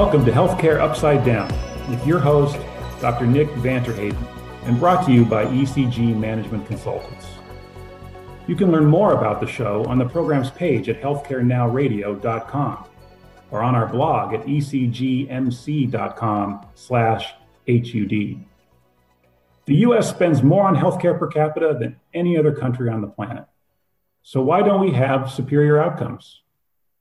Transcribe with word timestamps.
Welcome 0.00 0.24
to 0.24 0.32
Healthcare 0.32 0.80
Upside 0.80 1.26
Down 1.26 1.52
with 1.90 2.06
your 2.06 2.20
host, 2.20 2.58
Dr. 3.02 3.26
Nick 3.26 3.50
van 3.56 3.84
Terheyden, 3.84 4.16
and 4.64 4.78
brought 4.80 5.04
to 5.04 5.12
you 5.12 5.26
by 5.26 5.44
ECG 5.44 6.16
Management 6.16 6.66
Consultants. 6.66 7.26
You 8.46 8.56
can 8.56 8.72
learn 8.72 8.86
more 8.86 9.12
about 9.12 9.42
the 9.42 9.46
show 9.46 9.84
on 9.84 9.98
the 9.98 10.08
program's 10.08 10.50
page 10.50 10.88
at 10.88 11.02
healthcarenowradio.com 11.02 12.84
or 13.50 13.62
on 13.62 13.74
our 13.74 13.86
blog 13.88 14.32
at 14.32 14.46
ecgmc.com 14.46 15.36
slash 16.74 17.34
HUD. 17.68 18.38
The 19.66 19.76
US 19.84 20.08
spends 20.08 20.42
more 20.42 20.66
on 20.66 20.76
healthcare 20.76 21.18
per 21.18 21.26
capita 21.26 21.76
than 21.78 22.00
any 22.14 22.38
other 22.38 22.54
country 22.54 22.88
on 22.88 23.02
the 23.02 23.06
planet. 23.06 23.44
So 24.22 24.40
why 24.40 24.62
don't 24.62 24.80
we 24.80 24.92
have 24.92 25.30
superior 25.30 25.78
outcomes? 25.78 26.40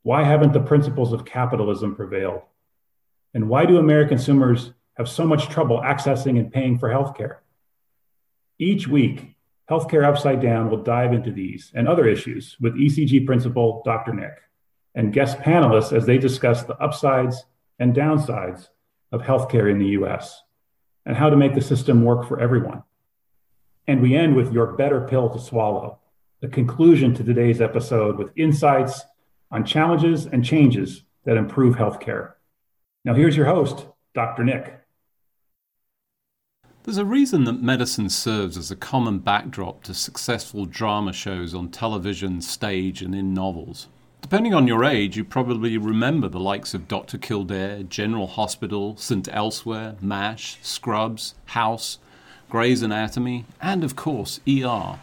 Why 0.04 0.26
haven't 0.26 0.52
the 0.52 0.60
principles 0.60 1.14
of 1.14 1.24
capitalism 1.24 1.96
prevailed? 1.96 2.42
And 3.34 3.50
why 3.50 3.66
do 3.66 3.78
American 3.78 4.18
consumers 4.18 4.74
have 4.96 5.08
so 5.08 5.26
much 5.26 5.50
trouble 5.50 5.80
accessing 5.80 6.40
and 6.40 6.52
paying 6.52 6.78
for 6.78 6.90
healthcare? 6.90 7.38
Each 8.58 8.88
week, 8.88 9.36
Healthcare 9.70 10.04
Upside 10.04 10.42
Down 10.42 10.70
will 10.70 10.84
dive 10.84 11.14
into 11.14 11.32
these 11.32 11.72
and 11.76 11.88
other 11.88 12.08
issues 12.08 12.58
with 12.60 12.76
ECG 12.76 13.26
principal 13.26 13.84
Dr. 13.86 14.14
Nick 14.14 14.34
and 14.96 15.14
guest 15.14 15.38
panelists 15.38 15.94
as 15.94 16.06
they 16.06 16.18
discuss 16.18 16.64
the 16.64 16.78
upsides 16.78 17.46
and 17.78 17.96
downsides 17.96 18.70
of 19.12 19.22
healthcare 19.22 19.70
in 19.70 19.78
the 19.78 19.90
US 20.00 20.42
and 21.06 21.16
how 21.16 21.30
to 21.30 21.38
make 21.38 21.54
the 21.54 21.62
system 21.62 22.04
work 22.04 22.28
for 22.28 22.40
everyone. 22.40 22.84
And 23.88 24.02
we 24.02 24.16
end 24.16 24.36
with 24.36 24.52
your 24.52 24.74
better 24.74 25.02
pill 25.02 25.30
to 25.30 25.40
swallow, 25.40 26.00
the 26.42 26.48
conclusion 26.48 27.14
to 27.16 27.24
today's 27.24 27.62
episode 27.62 28.18
with 28.18 28.32
insights 28.36 29.04
on 29.52 29.66
challenges 29.66 30.26
and 30.26 30.44
changes 30.44 31.04
that 31.26 31.38
improve 31.38 31.76
healthcare. 31.76 32.34
Now, 33.06 33.14
here's 33.14 33.38
your 33.38 33.46
host, 33.46 33.86
Dr. 34.14 34.44
Nick. 34.44 34.78
There's 36.84 36.98
a 36.98 37.06
reason 37.06 37.46
that 37.46 37.62
medicine 37.62 38.10
serves 38.10 38.58
as 38.58 38.72
a 38.72 38.76
common 38.76 39.20
backdrop 39.20 39.84
to 39.84 39.94
successful 39.94 40.66
drama 40.66 41.14
shows 41.14 41.54
on 41.54 41.70
television, 41.70 42.42
stage, 42.42 43.02
and 43.02 43.16
in 43.16 43.34
novels. 43.34 43.88
Depending 44.22 44.54
on 44.54 44.68
your 44.68 44.84
age, 44.84 45.16
you 45.16 45.24
probably 45.24 45.78
remember 45.78 46.28
the 46.28 46.40
likes 46.42 46.74
of 46.74 46.90
Dr. 46.90 47.18
Kildare, 47.18 47.84
General 47.84 48.28
Hospital, 48.28 48.98
St. 48.98 49.30
Elsewhere, 49.32 49.96
MASH, 50.02 50.58
Scrubs, 50.62 51.36
House, 51.46 52.00
Grey's 52.50 52.82
Anatomy, 52.82 53.46
and 53.62 53.84
of 53.84 53.96
course, 53.96 54.42
ER. 54.48 55.00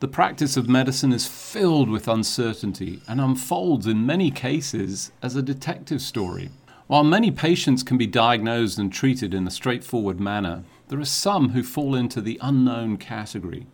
The 0.00 0.08
practice 0.08 0.56
of 0.56 0.68
medicine 0.68 1.12
is 1.12 1.26
filled 1.26 1.88
with 1.88 2.08
uncertainty 2.08 3.00
and 3.06 3.20
unfolds 3.20 3.86
in 3.86 4.06
many 4.06 4.30
cases 4.30 5.12
as 5.22 5.36
a 5.36 5.42
detective 5.42 6.02
story. 6.02 6.50
While 6.90 7.04
many 7.04 7.30
patients 7.30 7.84
can 7.84 7.98
be 7.98 8.08
diagnosed 8.08 8.76
and 8.76 8.92
treated 8.92 9.32
in 9.32 9.46
a 9.46 9.50
straightforward 9.52 10.18
manner, 10.18 10.64
there 10.88 10.98
are 10.98 11.04
some 11.04 11.50
who 11.50 11.62
fall 11.62 11.94
into 11.94 12.20
the 12.20 12.36
unknown 12.42 12.96
category. 12.96 13.68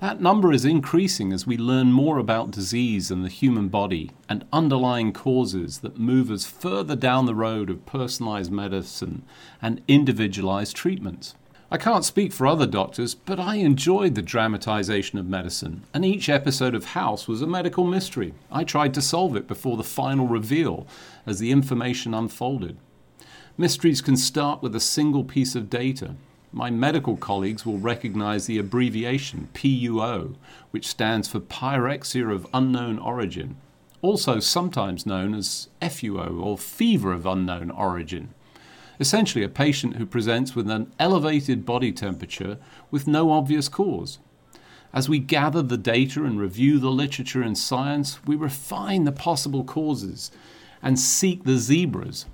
That 0.00 0.20
number 0.20 0.52
is 0.52 0.64
increasing 0.64 1.32
as 1.32 1.46
we 1.46 1.56
learn 1.56 1.92
more 1.92 2.18
about 2.18 2.50
disease 2.50 3.08
and 3.08 3.24
the 3.24 3.28
human 3.28 3.68
body 3.68 4.10
and 4.28 4.44
underlying 4.52 5.12
causes 5.12 5.78
that 5.82 6.00
move 6.00 6.28
us 6.28 6.44
further 6.44 6.96
down 6.96 7.26
the 7.26 7.36
road 7.36 7.70
of 7.70 7.86
personalized 7.86 8.50
medicine 8.50 9.22
and 9.62 9.80
individualized 9.86 10.74
treatments. 10.74 11.36
I 11.72 11.78
can't 11.78 12.04
speak 12.04 12.32
for 12.32 12.48
other 12.48 12.66
doctors, 12.66 13.14
but 13.14 13.38
I 13.38 13.54
enjoyed 13.56 14.16
the 14.16 14.22
dramatization 14.22 15.20
of 15.20 15.28
medicine, 15.28 15.84
and 15.94 16.04
each 16.04 16.28
episode 16.28 16.74
of 16.74 16.84
House 16.86 17.28
was 17.28 17.42
a 17.42 17.46
medical 17.46 17.84
mystery. 17.84 18.34
I 18.50 18.64
tried 18.64 18.92
to 18.94 19.00
solve 19.00 19.36
it 19.36 19.46
before 19.46 19.76
the 19.76 19.84
final 19.84 20.26
reveal 20.26 20.88
as 21.26 21.38
the 21.38 21.52
information 21.52 22.12
unfolded. 22.12 22.76
Mysteries 23.56 24.00
can 24.00 24.16
start 24.16 24.62
with 24.62 24.74
a 24.74 24.80
single 24.80 25.22
piece 25.22 25.54
of 25.54 25.70
data. 25.70 26.16
My 26.52 26.70
medical 26.70 27.16
colleagues 27.16 27.64
will 27.64 27.78
recognize 27.78 28.46
the 28.46 28.58
abbreviation 28.58 29.48
PUO, 29.54 30.34
which 30.72 30.88
stands 30.88 31.28
for 31.28 31.38
pyrexia 31.38 32.34
of 32.34 32.48
unknown 32.52 32.98
origin, 32.98 33.54
also 34.02 34.40
sometimes 34.40 35.06
known 35.06 35.34
as 35.34 35.68
FUO 35.80 36.42
or 36.42 36.58
fever 36.58 37.12
of 37.12 37.26
unknown 37.26 37.70
origin 37.70 38.34
essentially 39.00 39.42
a 39.42 39.48
patient 39.48 39.96
who 39.96 40.04
presents 40.04 40.54
with 40.54 40.70
an 40.70 40.92
elevated 40.98 41.64
body 41.64 41.90
temperature 41.90 42.58
with 42.90 43.08
no 43.08 43.32
obvious 43.32 43.68
cause. 43.68 44.18
As 44.92 45.08
we 45.08 45.18
gather 45.18 45.62
the 45.62 45.78
data 45.78 46.24
and 46.24 46.38
review 46.38 46.78
the 46.78 46.90
literature 46.90 47.42
and 47.42 47.56
science, 47.56 48.24
we 48.26 48.36
refine 48.36 49.04
the 49.04 49.12
possible 49.12 49.64
causes 49.64 50.30
and 50.82 50.98
seek 50.98 51.44
the 51.44 51.56
zebras. 51.56 52.26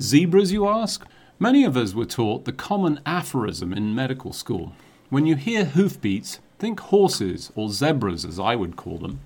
Zebras, 0.00 0.52
you 0.52 0.68
ask? 0.68 1.06
Many 1.38 1.64
of 1.64 1.76
us 1.76 1.94
were 1.94 2.04
taught 2.04 2.44
the 2.44 2.52
common 2.52 3.00
aphorism 3.06 3.72
in 3.72 3.94
medical 3.94 4.32
school. 4.32 4.72
When 5.08 5.24
you 5.24 5.36
hear 5.36 5.64
hoofbeats, 5.64 6.40
think 6.58 6.80
horses, 6.80 7.50
or 7.54 7.70
zebras 7.70 8.24
as 8.26 8.38
I 8.38 8.56
would 8.56 8.76
call 8.76 8.98
them. 8.98 9.20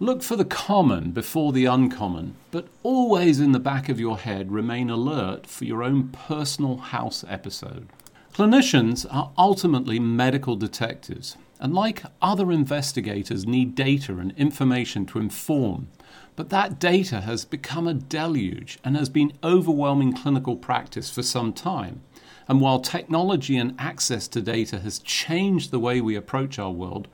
Look 0.00 0.24
for 0.24 0.34
the 0.34 0.44
common 0.44 1.12
before 1.12 1.52
the 1.52 1.66
uncommon, 1.66 2.34
but 2.50 2.66
always 2.82 3.38
in 3.38 3.52
the 3.52 3.60
back 3.60 3.88
of 3.88 4.00
your 4.00 4.18
head 4.18 4.50
remain 4.50 4.90
alert 4.90 5.46
for 5.46 5.64
your 5.64 5.84
own 5.84 6.08
personal 6.08 6.78
house 6.78 7.24
episode. 7.28 7.86
Clinicians 8.34 9.06
are 9.08 9.30
ultimately 9.38 10.00
medical 10.00 10.56
detectives, 10.56 11.36
and 11.60 11.72
like 11.72 12.02
other 12.20 12.50
investigators, 12.50 13.46
need 13.46 13.76
data 13.76 14.18
and 14.18 14.32
information 14.36 15.06
to 15.06 15.20
inform. 15.20 15.86
But 16.34 16.50
that 16.50 16.80
data 16.80 17.20
has 17.20 17.44
become 17.44 17.86
a 17.86 17.94
deluge 17.94 18.80
and 18.82 18.96
has 18.96 19.08
been 19.08 19.32
overwhelming 19.44 20.12
clinical 20.12 20.56
practice 20.56 21.08
for 21.08 21.22
some 21.22 21.52
time. 21.52 22.00
And 22.48 22.60
while 22.60 22.80
technology 22.80 23.56
and 23.56 23.76
access 23.78 24.26
to 24.28 24.42
data 24.42 24.80
has 24.80 24.98
changed 24.98 25.70
the 25.70 25.78
way 25.78 26.00
we 26.00 26.16
approach 26.16 26.58
our 26.58 26.72
world, 26.72 27.06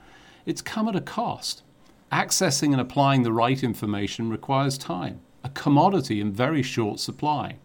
it's 0.47 0.63
come 0.63 0.89
at 0.89 0.97
a 0.97 1.03
cost. 1.03 1.63
Accessing 2.13 2.73
and 2.73 2.81
applying 2.81 3.23
the 3.23 3.33
right 3.33 3.63
information 3.63 4.31
requires 4.31 4.77
time, 4.77 5.21
a 5.45 5.49
commodity 5.51 6.21
in 6.21 6.33
very 6.33 6.63
short 6.63 6.99
supply. 6.99 7.57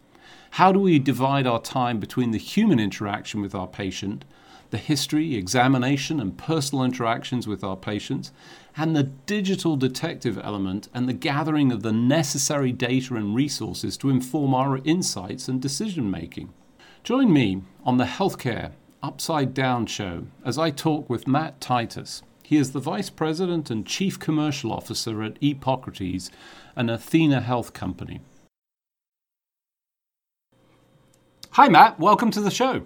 How 0.51 0.71
do 0.71 0.79
we 0.79 0.99
divide 0.99 1.47
our 1.47 1.59
time 1.59 1.99
between 1.99 2.29
the 2.29 2.37
human 2.37 2.79
interaction 2.79 3.41
with 3.41 3.55
our 3.55 3.67
patient, 3.67 4.23
the 4.69 4.77
history, 4.77 5.35
examination, 5.35 6.19
and 6.19 6.37
personal 6.37 6.83
interactions 6.83 7.47
with 7.47 7.63
our 7.63 7.75
patients, 7.75 8.31
and 8.77 8.95
the 8.95 9.03
digital 9.03 9.77
detective 9.77 10.39
element 10.43 10.89
and 10.93 11.09
the 11.09 11.13
gathering 11.13 11.71
of 11.71 11.81
the 11.81 11.91
necessary 11.91 12.71
data 12.71 13.15
and 13.15 13.35
resources 13.35 13.97
to 13.97 14.11
inform 14.11 14.53
our 14.53 14.79
insights 14.83 15.47
and 15.47 15.59
decision 15.59 16.11
making? 16.11 16.53
Join 17.03 17.33
me 17.33 17.63
on 17.83 17.97
the 17.97 18.05
Healthcare 18.05 18.73
Upside 19.01 19.55
Down 19.55 19.87
show 19.87 20.27
as 20.43 20.59
I 20.59 20.69
talk 20.69 21.09
with 21.09 21.27
Matt 21.27 21.59
Titus. 21.59 22.21
He 22.45 22.57
is 22.57 22.73
the 22.73 22.79
Vice 22.79 23.09
President 23.09 23.71
and 23.71 23.87
Chief 23.87 24.19
Commercial 24.19 24.71
Officer 24.71 25.23
at 25.23 25.41
Epocrates, 25.41 26.29
an 26.75 26.89
athenahealth 26.89 27.73
company. 27.73 28.19
Hi, 31.53 31.69
Matt. 31.69 31.99
Welcome 31.99 32.29
to 32.29 32.41
the 32.41 32.51
show. 32.51 32.83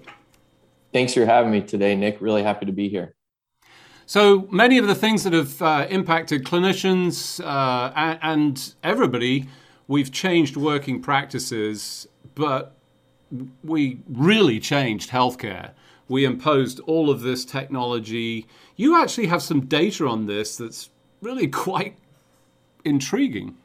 Thanks 0.94 1.14
for 1.14 1.26
having 1.26 1.52
me 1.52 1.60
today, 1.60 1.94
Nick. 1.98 2.22
Really 2.22 2.42
happy 2.42 2.68
to 2.68 2.72
be 2.72 2.88
here. 2.88 3.14
So 4.06 4.48
many 4.50 4.78
of 4.78 4.88
the 4.88 4.96
things 4.96 5.26
that 5.26 5.34
have 5.34 5.62
uh, 5.62 5.88
impacted 5.90 6.46
clinicians 6.46 7.44
uh, 7.44 7.92
and, 7.98 8.20
and 8.22 8.76
everybody, 8.82 9.50
we've 9.90 10.14
changed 10.14 10.56
working 10.56 11.02
practices, 11.02 12.08
but 12.34 12.78
we 13.62 14.00
really 14.08 14.62
changed 14.62 15.10
healthcare 15.10 15.72
we 16.10 16.26
imposed 16.26 16.80
all 16.82 17.10
of 17.10 17.22
this 17.22 17.46
technology. 17.46 18.48
You 18.80 18.96
actually 18.96 19.28
have 19.28 19.44
some 19.44 19.66
data 19.66 20.08
on 20.08 20.26
this 20.26 20.56
that's 20.56 20.90
really 21.22 21.48
quite 21.68 21.98
intriguing. 22.86 23.58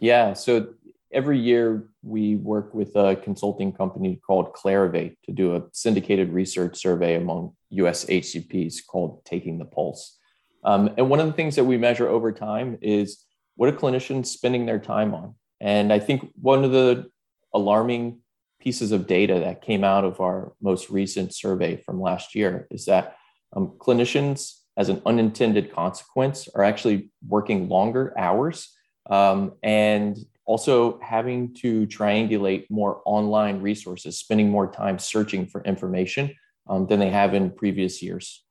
Yeah. 0.00 0.32
So 0.32 0.74
every 1.12 1.38
year 1.38 1.84
we 2.02 2.34
work 2.34 2.74
with 2.74 2.96
a 2.96 3.14
consulting 3.14 3.72
company 3.72 4.20
called 4.26 4.52
Clarivate 4.52 5.14
to 5.26 5.30
do 5.30 5.54
a 5.54 5.62
syndicated 5.70 6.32
research 6.32 6.76
survey 6.76 7.14
among 7.14 7.52
US 7.70 8.06
HCPs 8.06 8.84
called 8.84 9.24
Taking 9.24 9.60
the 9.60 9.66
Pulse. 9.66 10.18
Um, 10.64 10.90
and 10.98 11.08
one 11.08 11.20
of 11.20 11.26
the 11.28 11.32
things 11.32 11.54
that 11.54 11.62
we 11.62 11.78
measure 11.78 12.08
over 12.08 12.32
time 12.32 12.76
is 12.82 13.24
what 13.54 13.68
are 13.68 13.76
clinicians 13.76 14.26
spending 14.26 14.66
their 14.66 14.80
time 14.80 15.14
on? 15.14 15.36
And 15.60 15.92
I 15.92 16.00
think 16.00 16.28
one 16.40 16.64
of 16.64 16.72
the 16.72 17.08
alarming 17.54 18.18
pieces 18.58 18.90
of 18.90 19.06
data 19.06 19.38
that 19.38 19.62
came 19.62 19.84
out 19.84 20.04
of 20.04 20.20
our 20.20 20.54
most 20.60 20.90
recent 20.90 21.32
survey 21.32 21.76
from 21.76 22.00
last 22.00 22.34
year 22.34 22.66
is 22.72 22.86
that 22.86 23.16
um, 23.54 23.68
clinicians, 23.78 24.60
as 24.76 24.88
an 24.88 25.00
unintended 25.06 25.72
consequence, 25.72 26.48
are 26.54 26.64
actually 26.64 27.10
working 27.28 27.68
longer 27.68 28.12
hours 28.18 28.74
um, 29.10 29.52
and 29.62 30.18
also 30.46 30.98
having 31.00 31.54
to 31.54 31.86
triangulate 31.86 32.66
more 32.70 33.00
online 33.04 33.60
resources, 33.60 34.18
spending 34.18 34.50
more 34.50 34.70
time 34.70 34.98
searching 34.98 35.46
for 35.46 35.62
information 35.64 36.34
um, 36.68 36.86
than 36.86 37.00
they 37.00 37.10
have 37.10 37.34
in 37.34 37.50
previous 37.50 38.02
years. 38.02 38.42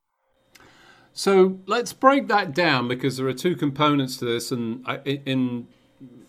So 1.14 1.60
let's 1.68 1.94
break 1.94 2.28
that 2.30 2.56
down 2.56 2.88
because 2.88 3.18
there 3.18 3.28
are 3.28 3.34
two 3.34 3.56
components 3.56 4.18
to 4.18 4.26
this, 4.26 4.52
and 4.52 4.84
in 5.06 5.68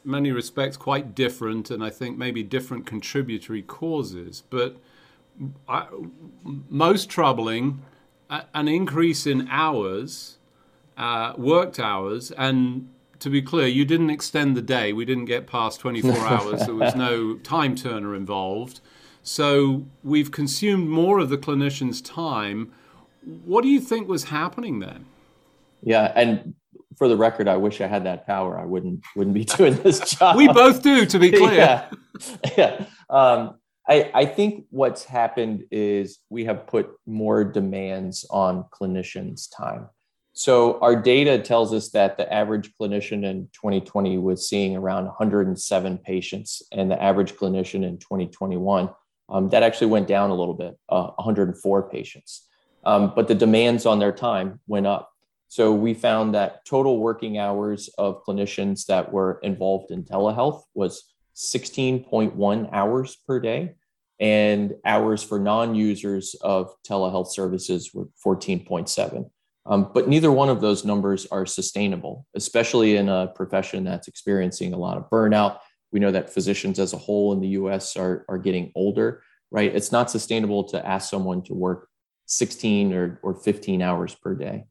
many 0.05 0.31
respects 0.31 0.77
quite 0.77 1.15
different, 1.15 1.70
and 1.70 1.82
I 1.82 1.88
think 1.88 2.19
maybe 2.19 2.43
different 2.43 2.85
contributory 2.85 3.62
causes. 3.62 4.43
But 4.50 4.77
I, 5.67 5.87
most 6.69 7.09
troubling, 7.09 7.82
an 8.55 8.69
increase 8.69 9.27
in 9.27 9.49
hours, 9.49 10.39
uh, 10.97 11.35
worked 11.37 11.79
hours, 11.79 12.31
and 12.33 12.89
to 13.21 13.31
be 13.31 13.41
clear, 13.43 13.67
you 13.67 13.85
didn't 13.85 14.11
extend 14.11 14.57
the 14.57 14.63
day. 14.63 14.93
We 14.93 15.05
didn't 15.05 15.27
get 15.27 15.47
past 15.47 15.81
24 15.81 16.13
hours. 16.19 16.67
There 16.67 16.75
was 16.75 16.95
no 16.95 17.37
time 17.39 17.75
turner 17.75 18.15
involved. 18.15 18.81
So 19.23 19.87
we've 20.03 20.31
consumed 20.31 20.89
more 20.89 21.19
of 21.19 21.31
the 21.31 21.39
clinician's 21.39 22.03
time. 22.03 22.73
What 23.45 23.63
do 23.63 23.69
you 23.69 23.81
think 23.81 24.09
was 24.09 24.25
happening 24.25 24.81
then? 24.81 25.07
Yeah, 25.83 26.13
and 26.15 26.55
for 26.97 27.09
the 27.09 27.17
record, 27.17 27.49
I 27.49 27.57
wish 27.57 27.81
I 27.81 27.87
had 27.87 28.05
that 28.05 28.27
power. 28.27 28.59
I 28.59 28.65
wouldn't 28.65 29.03
wouldn't 29.17 29.35
be 29.35 29.45
doing 29.57 29.77
this 29.77 30.01
job. 30.11 30.37
we 30.37 30.49
both 30.49 30.83
do, 30.83 31.07
to 31.07 31.19
be 31.19 31.31
clear. 31.41 31.55
yeah, 31.55 31.89
yeah. 32.57 32.85
Um, 33.09 33.57
I, 33.89 34.11
I 34.15 34.25
think 34.25 34.67
what's 34.71 35.05
happened 35.05 35.65
is 35.71 36.19
we 36.31 36.45
have 36.47 36.67
put 36.67 36.91
more 37.07 37.45
demands 37.45 38.25
on 38.31 38.65
clinicians' 38.73 39.49
time. 39.55 39.89
So 40.33 40.81
our 40.81 40.97
data 40.97 41.39
tells 41.39 41.73
us 41.73 41.91
that 41.91 42.17
the 42.17 42.33
average 42.33 42.73
clinician 42.81 43.25
in 43.25 43.49
2020 43.53 44.19
was 44.19 44.49
seeing 44.49 44.77
around 44.77 45.05
107 45.05 45.99
patients, 45.99 46.63
and 46.73 46.91
the 46.91 47.01
average 47.01 47.35
clinician 47.35 47.85
in 47.85 47.99
2021 47.99 48.91
um, 49.29 49.49
that 49.51 49.63
actually 49.63 49.87
went 49.89 50.09
down 50.09 50.31
a 50.31 50.35
little 50.35 50.55
bit, 50.55 50.77
uh, 50.89 51.11
104 51.17 51.89
patients. 51.89 52.49
Um, 52.85 53.13
but 53.15 53.29
the 53.29 53.35
demands 53.35 53.87
on 53.87 53.99
their 53.99 54.13
time 54.13 54.61
went 54.67 54.87
up. 54.87 55.11
So 55.49 55.73
we 55.73 55.95
found 55.95 56.35
that 56.35 56.65
total 56.65 56.99
working 56.99 57.39
hours 57.39 57.89
of 57.97 58.25
clinicians 58.25 58.87
that 58.87 59.13
were 59.13 59.39
involved 59.43 59.93
in 59.93 60.03
telehealth 60.03 60.63
was 60.75 61.14
16.1 61.35 62.69
hours 62.73 63.17
per 63.27 63.41
day, 63.41 63.75
and 64.21 64.75
hours 64.85 65.23
for 65.23 65.39
non 65.39 65.75
users 65.75 66.35
of 66.41 66.75
telehealth 66.89 67.29
services 67.29 67.93
were 67.93 68.09
14.7. 68.25 69.31
Um, 69.67 69.91
but 69.95 70.09
neither 70.09 70.31
one 70.31 70.51
of 70.51 70.61
those 70.61 70.85
numbers 70.85 71.27
are 71.31 71.47
sustainable, 71.47 72.27
especially 72.35 72.97
in 72.97 73.09
a 73.09 73.29
profession 73.35 73.85
that's 73.85 74.09
experiencing 74.09 74.75
a 74.75 74.79
lot 74.79 74.99
of 74.99 75.09
burnout. 75.11 75.59
We 75.91 76.01
know 76.01 76.11
that 76.11 76.31
physicians 76.31 76.79
as 76.79 76.93
a 76.93 76.99
whole 76.99 77.33
in 77.33 77.41
the 77.41 77.49
US 77.49 77.97
are, 77.97 78.25
are 78.29 78.39
getting 78.39 78.73
older, 78.75 79.23
right? 79.51 79.75
It's 79.75 79.93
not 79.93 80.11
sustainable 80.11 80.65
to 80.65 80.87
ask 80.87 81.09
someone 81.09 81.43
to 81.45 81.55
work 81.55 81.89
16 82.27 82.93
or, 82.93 83.21
or 83.23 83.35
15 83.35 83.81
hours 83.81 84.15
per 84.15 84.35
day. 84.35 84.65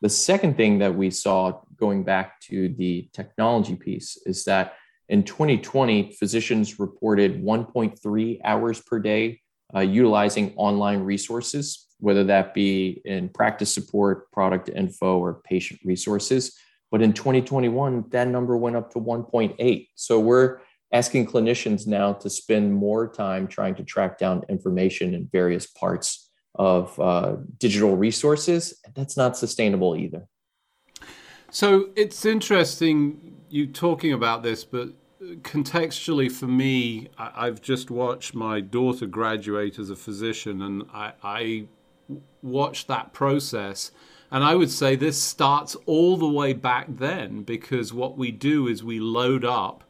The 0.00 0.08
second 0.08 0.56
thing 0.56 0.78
that 0.78 0.94
we 0.94 1.10
saw 1.10 1.60
going 1.76 2.04
back 2.04 2.40
to 2.42 2.70
the 2.70 3.08
technology 3.12 3.76
piece 3.76 4.16
is 4.24 4.44
that 4.44 4.74
in 5.10 5.24
2020, 5.24 6.12
physicians 6.12 6.78
reported 6.78 7.42
1.3 7.42 8.40
hours 8.44 8.80
per 8.80 9.00
day 9.00 9.40
uh, 9.74 9.80
utilizing 9.80 10.54
online 10.56 11.00
resources, 11.00 11.88
whether 11.98 12.22
that 12.24 12.54
be 12.54 13.02
in 13.04 13.28
practice 13.28 13.74
support, 13.74 14.30
product 14.30 14.68
info, 14.68 15.18
or 15.18 15.42
patient 15.44 15.80
resources. 15.84 16.56
But 16.92 17.02
in 17.02 17.12
2021, 17.12 18.04
that 18.10 18.28
number 18.28 18.56
went 18.56 18.76
up 18.76 18.92
to 18.92 19.00
1.8. 19.00 19.88
So 19.96 20.20
we're 20.20 20.60
asking 20.92 21.26
clinicians 21.26 21.88
now 21.88 22.12
to 22.12 22.30
spend 22.30 22.72
more 22.72 23.12
time 23.12 23.48
trying 23.48 23.74
to 23.76 23.84
track 23.84 24.16
down 24.16 24.44
information 24.48 25.14
in 25.14 25.28
various 25.32 25.66
parts 25.66 26.30
of 26.54 26.98
uh, 27.00 27.36
digital 27.58 27.96
resources. 27.96 28.78
And 28.84 28.94
that's 28.94 29.16
not 29.16 29.36
sustainable 29.36 29.96
either. 29.96 30.28
So 31.50 31.90
it's 31.96 32.24
interesting 32.24 33.38
you 33.48 33.66
talking 33.66 34.12
about 34.12 34.42
this, 34.42 34.64
but 34.64 34.90
contextually 35.42 36.30
for 36.30 36.46
me, 36.46 37.08
I've 37.18 37.60
just 37.60 37.90
watched 37.90 38.34
my 38.34 38.60
daughter 38.60 39.06
graduate 39.06 39.78
as 39.78 39.90
a 39.90 39.96
physician, 39.96 40.62
and 40.62 40.84
I, 40.92 41.12
I 41.22 41.64
watched 42.42 42.88
that 42.88 43.12
process. 43.12 43.90
And 44.30 44.44
I 44.44 44.54
would 44.54 44.70
say 44.70 44.94
this 44.94 45.20
starts 45.20 45.76
all 45.86 46.16
the 46.16 46.28
way 46.28 46.52
back 46.52 46.86
then 46.88 47.42
because 47.42 47.92
what 47.92 48.16
we 48.16 48.30
do 48.30 48.68
is 48.68 48.84
we 48.84 49.00
load 49.00 49.44
up 49.44 49.82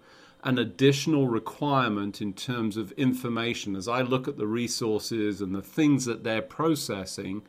an 0.42 0.58
additional 0.58 1.28
requirement 1.28 2.22
in 2.22 2.32
terms 2.32 2.78
of 2.78 2.92
information. 2.92 3.76
As 3.76 3.87
I 3.87 4.00
look 4.00 4.26
at 4.26 4.38
the 4.38 4.46
resources 4.46 5.42
and 5.42 5.54
the 5.54 5.60
things 5.60 6.06
that 6.06 6.25
they're 6.25 6.40
processing, 6.40 7.42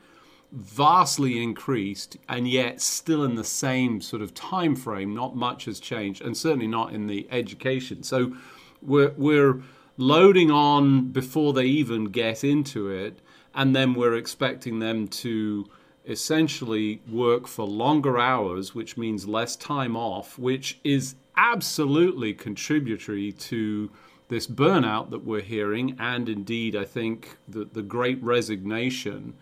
vastly 0.51 1.41
increased 1.41 2.17
and 2.27 2.47
yet 2.47 2.81
still 2.81 3.23
in 3.23 3.35
the 3.35 3.43
same 3.43 4.01
sort 4.01 4.21
of 4.21 4.33
time 4.33 4.75
frame 4.75 5.13
not 5.13 5.35
much 5.35 5.65
has 5.65 5.79
changed 5.79 6.21
and 6.21 6.35
certainly 6.35 6.67
not 6.67 6.93
in 6.93 7.07
the 7.07 7.27
education. 7.31 8.03
So 8.03 8.35
we're 8.81 9.13
we're 9.17 9.61
loading 9.97 10.51
on 10.51 11.09
before 11.09 11.53
they 11.53 11.65
even 11.65 12.05
get 12.05 12.43
into 12.43 12.89
it 12.89 13.19
and 13.53 13.75
then 13.75 13.93
we're 13.93 14.15
expecting 14.15 14.79
them 14.79 15.07
to 15.07 15.69
essentially 16.05 17.01
work 17.09 17.47
for 17.47 17.65
longer 17.65 18.17
hours 18.17 18.73
which 18.73 18.97
means 18.97 19.27
less 19.27 19.55
time 19.55 19.95
off 19.95 20.37
which 20.39 20.79
is 20.83 21.15
absolutely 21.37 22.33
contributory 22.33 23.31
to 23.31 23.89
this 24.29 24.47
burnout 24.47 25.11
that 25.11 25.23
we're 25.23 25.41
hearing 25.41 25.95
and 25.99 26.27
indeed 26.27 26.75
I 26.75 26.85
think 26.85 27.37
the 27.47 27.65
the 27.65 27.83
great 27.83 28.21
resignation 28.23 29.35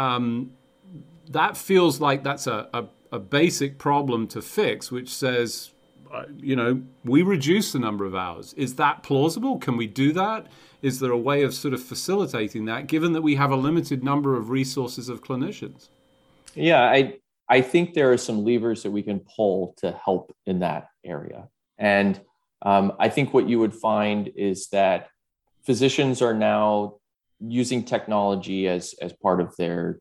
um, 0.00 0.52
that 1.28 1.56
feels 1.56 2.00
like 2.00 2.24
that's 2.24 2.46
a, 2.46 2.68
a, 2.72 2.84
a, 3.12 3.18
basic 3.18 3.78
problem 3.78 4.26
to 4.28 4.40
fix, 4.40 4.90
which 4.90 5.10
says, 5.10 5.72
uh, 6.12 6.24
you 6.38 6.56
know, 6.56 6.82
we 7.04 7.22
reduce 7.22 7.72
the 7.72 7.78
number 7.78 8.06
of 8.06 8.14
hours. 8.14 8.54
Is 8.54 8.76
that 8.76 9.02
plausible? 9.02 9.58
Can 9.58 9.76
we 9.76 9.86
do 9.86 10.12
that? 10.14 10.46
Is 10.80 11.00
there 11.00 11.12
a 11.12 11.18
way 11.18 11.42
of 11.42 11.52
sort 11.52 11.74
of 11.74 11.82
facilitating 11.82 12.64
that, 12.64 12.86
given 12.86 13.12
that 13.12 13.20
we 13.20 13.34
have 13.34 13.50
a 13.50 13.56
limited 13.56 14.02
number 14.02 14.36
of 14.36 14.48
resources 14.48 15.08
of 15.10 15.22
clinicians? 15.22 15.88
Yeah, 16.54 16.82
I 16.82 17.18
I 17.48 17.60
think 17.60 17.94
there 17.94 18.10
are 18.12 18.18
some 18.18 18.44
levers 18.44 18.82
that 18.82 18.90
we 18.90 19.02
can 19.02 19.20
pull 19.36 19.74
to 19.78 19.92
help 20.04 20.34
in 20.46 20.60
that 20.60 20.88
area, 21.04 21.48
and 21.78 22.18
um, 22.62 22.92
I 22.98 23.08
think 23.10 23.34
what 23.34 23.48
you 23.48 23.58
would 23.58 23.74
find 23.74 24.32
is 24.34 24.68
that 24.68 25.08
physicians 25.62 26.22
are 26.22 26.34
now 26.34 26.99
using 27.40 27.84
technology 27.84 28.68
as 28.68 28.94
as 29.00 29.12
part 29.12 29.40
of 29.40 29.56
their 29.56 29.98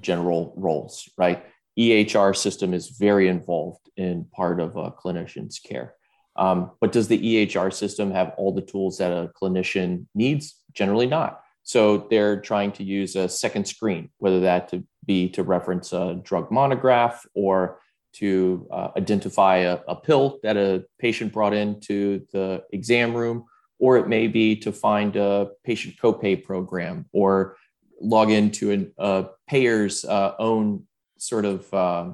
general 0.00 0.54
roles, 0.56 1.08
right? 1.18 1.44
EHR 1.78 2.36
system 2.36 2.74
is 2.74 2.88
very 2.88 3.28
involved 3.28 3.88
in 3.96 4.24
part 4.24 4.60
of 4.60 4.76
a 4.76 4.90
clinician's 4.90 5.58
care. 5.58 5.94
Um, 6.36 6.72
but 6.80 6.92
does 6.92 7.08
the 7.08 7.46
EHR 7.46 7.72
system 7.72 8.10
have 8.10 8.32
all 8.36 8.52
the 8.52 8.62
tools 8.62 8.98
that 8.98 9.12
a 9.12 9.30
clinician 9.40 10.06
needs? 10.14 10.62
Generally 10.72 11.06
not. 11.08 11.40
So 11.62 12.06
they're 12.10 12.40
trying 12.40 12.72
to 12.72 12.84
use 12.84 13.16
a 13.16 13.28
second 13.28 13.66
screen, 13.66 14.10
whether 14.18 14.40
that 14.40 14.68
to 14.68 14.84
be 15.06 15.28
to 15.30 15.42
reference 15.42 15.92
a 15.92 16.20
drug 16.22 16.50
monograph 16.50 17.24
or 17.34 17.78
to 18.14 18.66
uh, 18.70 18.88
identify 18.96 19.58
a, 19.58 19.78
a, 19.88 19.96
pill 19.96 20.38
that 20.42 20.56
a 20.56 20.84
patient 20.98 21.32
brought 21.32 21.54
into 21.54 22.26
the 22.32 22.62
exam 22.72 23.14
room 23.14 23.46
or 23.82 23.96
it 23.96 24.06
may 24.06 24.28
be 24.28 24.54
to 24.54 24.70
find 24.70 25.16
a 25.16 25.48
patient 25.64 25.96
copay 26.00 26.40
program 26.40 27.04
or 27.12 27.56
log 28.00 28.30
into 28.30 28.70
a, 28.70 29.04
a 29.04 29.26
payer's 29.48 30.04
uh, 30.04 30.36
own 30.38 30.84
sort 31.18 31.44
of 31.44 31.74
uh, 31.74 32.08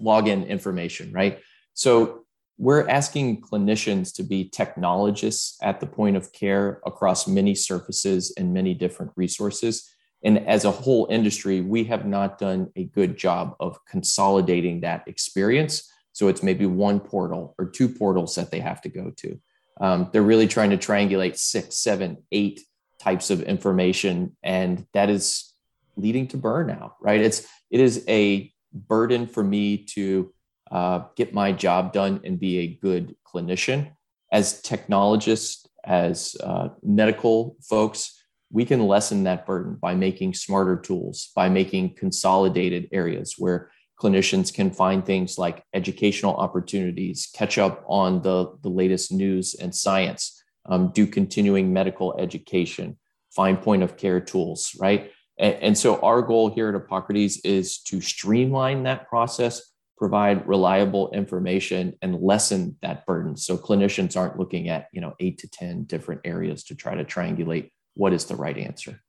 login 0.00 0.46
information, 0.46 1.12
right? 1.12 1.40
So 1.74 2.26
we're 2.58 2.88
asking 2.88 3.40
clinicians 3.40 4.14
to 4.14 4.22
be 4.22 4.48
technologists 4.48 5.58
at 5.62 5.80
the 5.80 5.86
point 5.88 6.16
of 6.16 6.32
care 6.32 6.80
across 6.86 7.26
many 7.26 7.56
surfaces 7.56 8.32
and 8.38 8.54
many 8.54 8.72
different 8.72 9.10
resources. 9.16 9.90
And 10.22 10.46
as 10.46 10.64
a 10.64 10.70
whole 10.70 11.08
industry, 11.10 11.60
we 11.60 11.82
have 11.84 12.06
not 12.06 12.38
done 12.38 12.70
a 12.76 12.84
good 12.84 13.16
job 13.16 13.56
of 13.58 13.84
consolidating 13.84 14.82
that 14.82 15.02
experience. 15.08 15.90
So 16.12 16.28
it's 16.28 16.44
maybe 16.44 16.66
one 16.66 17.00
portal 17.00 17.56
or 17.58 17.66
two 17.66 17.88
portals 17.88 18.36
that 18.36 18.52
they 18.52 18.60
have 18.60 18.80
to 18.82 18.88
go 18.88 19.10
to. 19.16 19.40
Um, 19.80 20.08
they're 20.12 20.22
really 20.22 20.46
trying 20.46 20.70
to 20.70 20.76
triangulate 20.76 21.36
six, 21.36 21.76
seven, 21.76 22.18
eight 22.30 22.60
types 23.00 23.30
of 23.30 23.42
information, 23.42 24.36
and 24.42 24.86
that 24.94 25.10
is 25.10 25.52
leading 25.96 26.28
to 26.28 26.38
burnout. 26.38 26.92
Right? 27.00 27.20
It's 27.20 27.46
it 27.70 27.80
is 27.80 28.04
a 28.08 28.52
burden 28.72 29.26
for 29.26 29.42
me 29.42 29.78
to 29.94 30.32
uh, 30.70 31.00
get 31.16 31.34
my 31.34 31.52
job 31.52 31.92
done 31.92 32.20
and 32.24 32.38
be 32.38 32.58
a 32.58 32.74
good 32.80 33.14
clinician. 33.26 33.92
As 34.32 34.60
technologists, 34.62 35.68
as 35.84 36.36
uh, 36.42 36.70
medical 36.82 37.56
folks, 37.62 38.20
we 38.50 38.64
can 38.64 38.86
lessen 38.86 39.24
that 39.24 39.46
burden 39.46 39.74
by 39.74 39.94
making 39.94 40.34
smarter 40.34 40.76
tools, 40.76 41.30
by 41.34 41.48
making 41.48 41.94
consolidated 41.96 42.88
areas 42.92 43.34
where 43.36 43.70
clinicians 44.00 44.52
can 44.52 44.70
find 44.70 45.04
things 45.04 45.38
like 45.38 45.62
educational 45.72 46.34
opportunities, 46.34 47.28
catch 47.34 47.58
up 47.58 47.84
on 47.86 48.22
the, 48.22 48.52
the 48.62 48.68
latest 48.68 49.12
news 49.12 49.54
and 49.54 49.74
science, 49.74 50.42
um, 50.66 50.90
do 50.92 51.06
continuing 51.06 51.72
medical 51.72 52.18
education, 52.18 52.98
find 53.34 53.60
point 53.60 53.82
of 53.82 53.96
care 53.96 54.20
tools, 54.20 54.76
right? 54.80 55.10
And, 55.38 55.54
and 55.54 55.78
so 55.78 56.00
our 56.00 56.22
goal 56.22 56.50
here 56.50 56.68
at 56.68 56.74
Epocrates 56.74 57.38
is 57.44 57.78
to 57.84 58.00
streamline 58.00 58.82
that 58.84 59.08
process 59.08 59.70
provide 59.96 60.46
reliable 60.46 61.10
information 61.12 61.94
and 62.02 62.20
lessen 62.20 62.76
that 62.82 63.06
burden 63.06 63.36
so 63.36 63.56
clinicians 63.56 64.16
aren't 64.16 64.38
looking 64.38 64.68
at 64.68 64.88
you 64.92 65.00
know 65.00 65.14
8 65.20 65.38
to 65.38 65.48
10 65.48 65.84
different 65.84 66.20
areas 66.24 66.64
to 66.64 66.74
try 66.74 66.94
to 66.94 67.04
triangulate 67.04 67.70
what 67.94 68.12
is 68.12 68.24
the 68.24 68.34
right 68.34 68.58
answer 68.58 69.00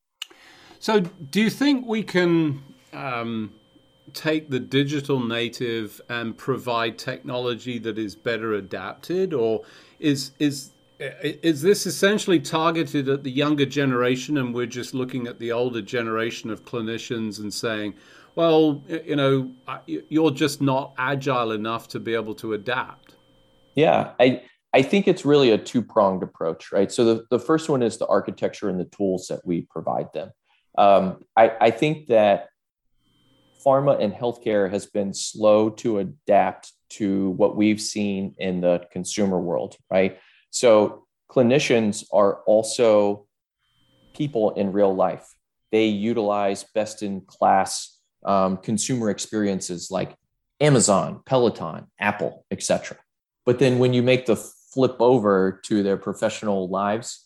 so 0.79 0.99
do 0.99 1.41
you 1.41 1.49
think 1.49 1.87
we 1.87 2.03
can 2.03 2.61
um, 2.93 3.51
take 4.13 4.49
the 4.49 4.59
digital 4.59 5.19
native 5.19 5.99
and 6.09 6.37
provide 6.37 6.97
technology 6.97 7.79
that 7.79 7.97
is 7.97 8.15
better 8.15 8.53
adapted 8.53 9.33
or 9.33 9.63
is 9.99 10.31
is 10.39 10.71
is 10.99 11.61
this 11.61 11.85
essentially 11.85 12.39
targeted 12.39 13.09
at 13.09 13.23
the 13.23 13.31
younger 13.31 13.65
generation 13.65 14.37
and 14.37 14.53
we're 14.53 14.65
just 14.65 14.93
looking 14.93 15.27
at 15.27 15.39
the 15.39 15.51
older 15.51 15.81
generation 15.81 16.49
of 16.49 16.63
clinicians 16.63 17.39
and 17.39 17.53
saying 17.53 17.93
well 18.35 18.81
you 18.87 19.15
know 19.15 19.51
you're 19.85 20.31
just 20.31 20.61
not 20.61 20.93
agile 20.97 21.51
enough 21.51 21.87
to 21.87 21.99
be 21.99 22.13
able 22.13 22.33
to 22.33 22.53
adapt 22.53 23.15
yeah 23.73 24.11
i 24.21 24.41
i 24.73 24.81
think 24.81 25.05
it's 25.07 25.25
really 25.25 25.51
a 25.51 25.57
two 25.57 25.81
pronged 25.81 26.23
approach 26.23 26.71
right? 26.71 26.91
So 26.91 27.03
the, 27.05 27.25
the 27.29 27.39
first 27.39 27.69
one 27.69 27.81
is 27.81 27.97
the 27.97 28.07
architecture 28.07 28.69
and 28.69 28.79
the 28.79 28.85
tools 28.85 29.27
that 29.27 29.45
we 29.45 29.61
provide 29.61 30.11
them. 30.13 30.31
Um, 30.77 31.23
I, 31.37 31.51
I 31.61 31.71
think 31.71 32.07
that 32.07 32.49
pharma 33.65 34.01
and 34.01 34.13
healthcare 34.13 34.69
has 34.69 34.85
been 34.85 35.13
slow 35.13 35.69
to 35.69 35.99
adapt 35.99 36.73
to 36.89 37.31
what 37.31 37.55
we've 37.55 37.81
seen 37.81 38.35
in 38.37 38.61
the 38.61 38.85
consumer 38.91 39.39
world, 39.39 39.75
right? 39.89 40.19
So 40.51 41.05
clinicians 41.29 42.05
are 42.13 42.41
also 42.43 43.27
people 44.13 44.51
in 44.51 44.71
real 44.71 44.95
life. 44.95 45.27
They 45.71 45.87
utilize 45.87 46.63
best 46.63 47.03
in 47.03 47.21
class 47.21 47.99
um, 48.23 48.57
consumer 48.57 49.09
experiences 49.09 49.91
like 49.91 50.15
Amazon, 50.61 51.21
Peloton, 51.25 51.87
Apple, 51.99 52.45
etc. 52.51 52.97
But 53.45 53.59
then 53.59 53.79
when 53.79 53.93
you 53.93 54.01
make 54.01 54.25
the 54.25 54.35
flip 54.35 54.95
over 54.99 55.59
to 55.65 55.83
their 55.83 55.97
professional 55.97 56.69
lives, 56.69 57.24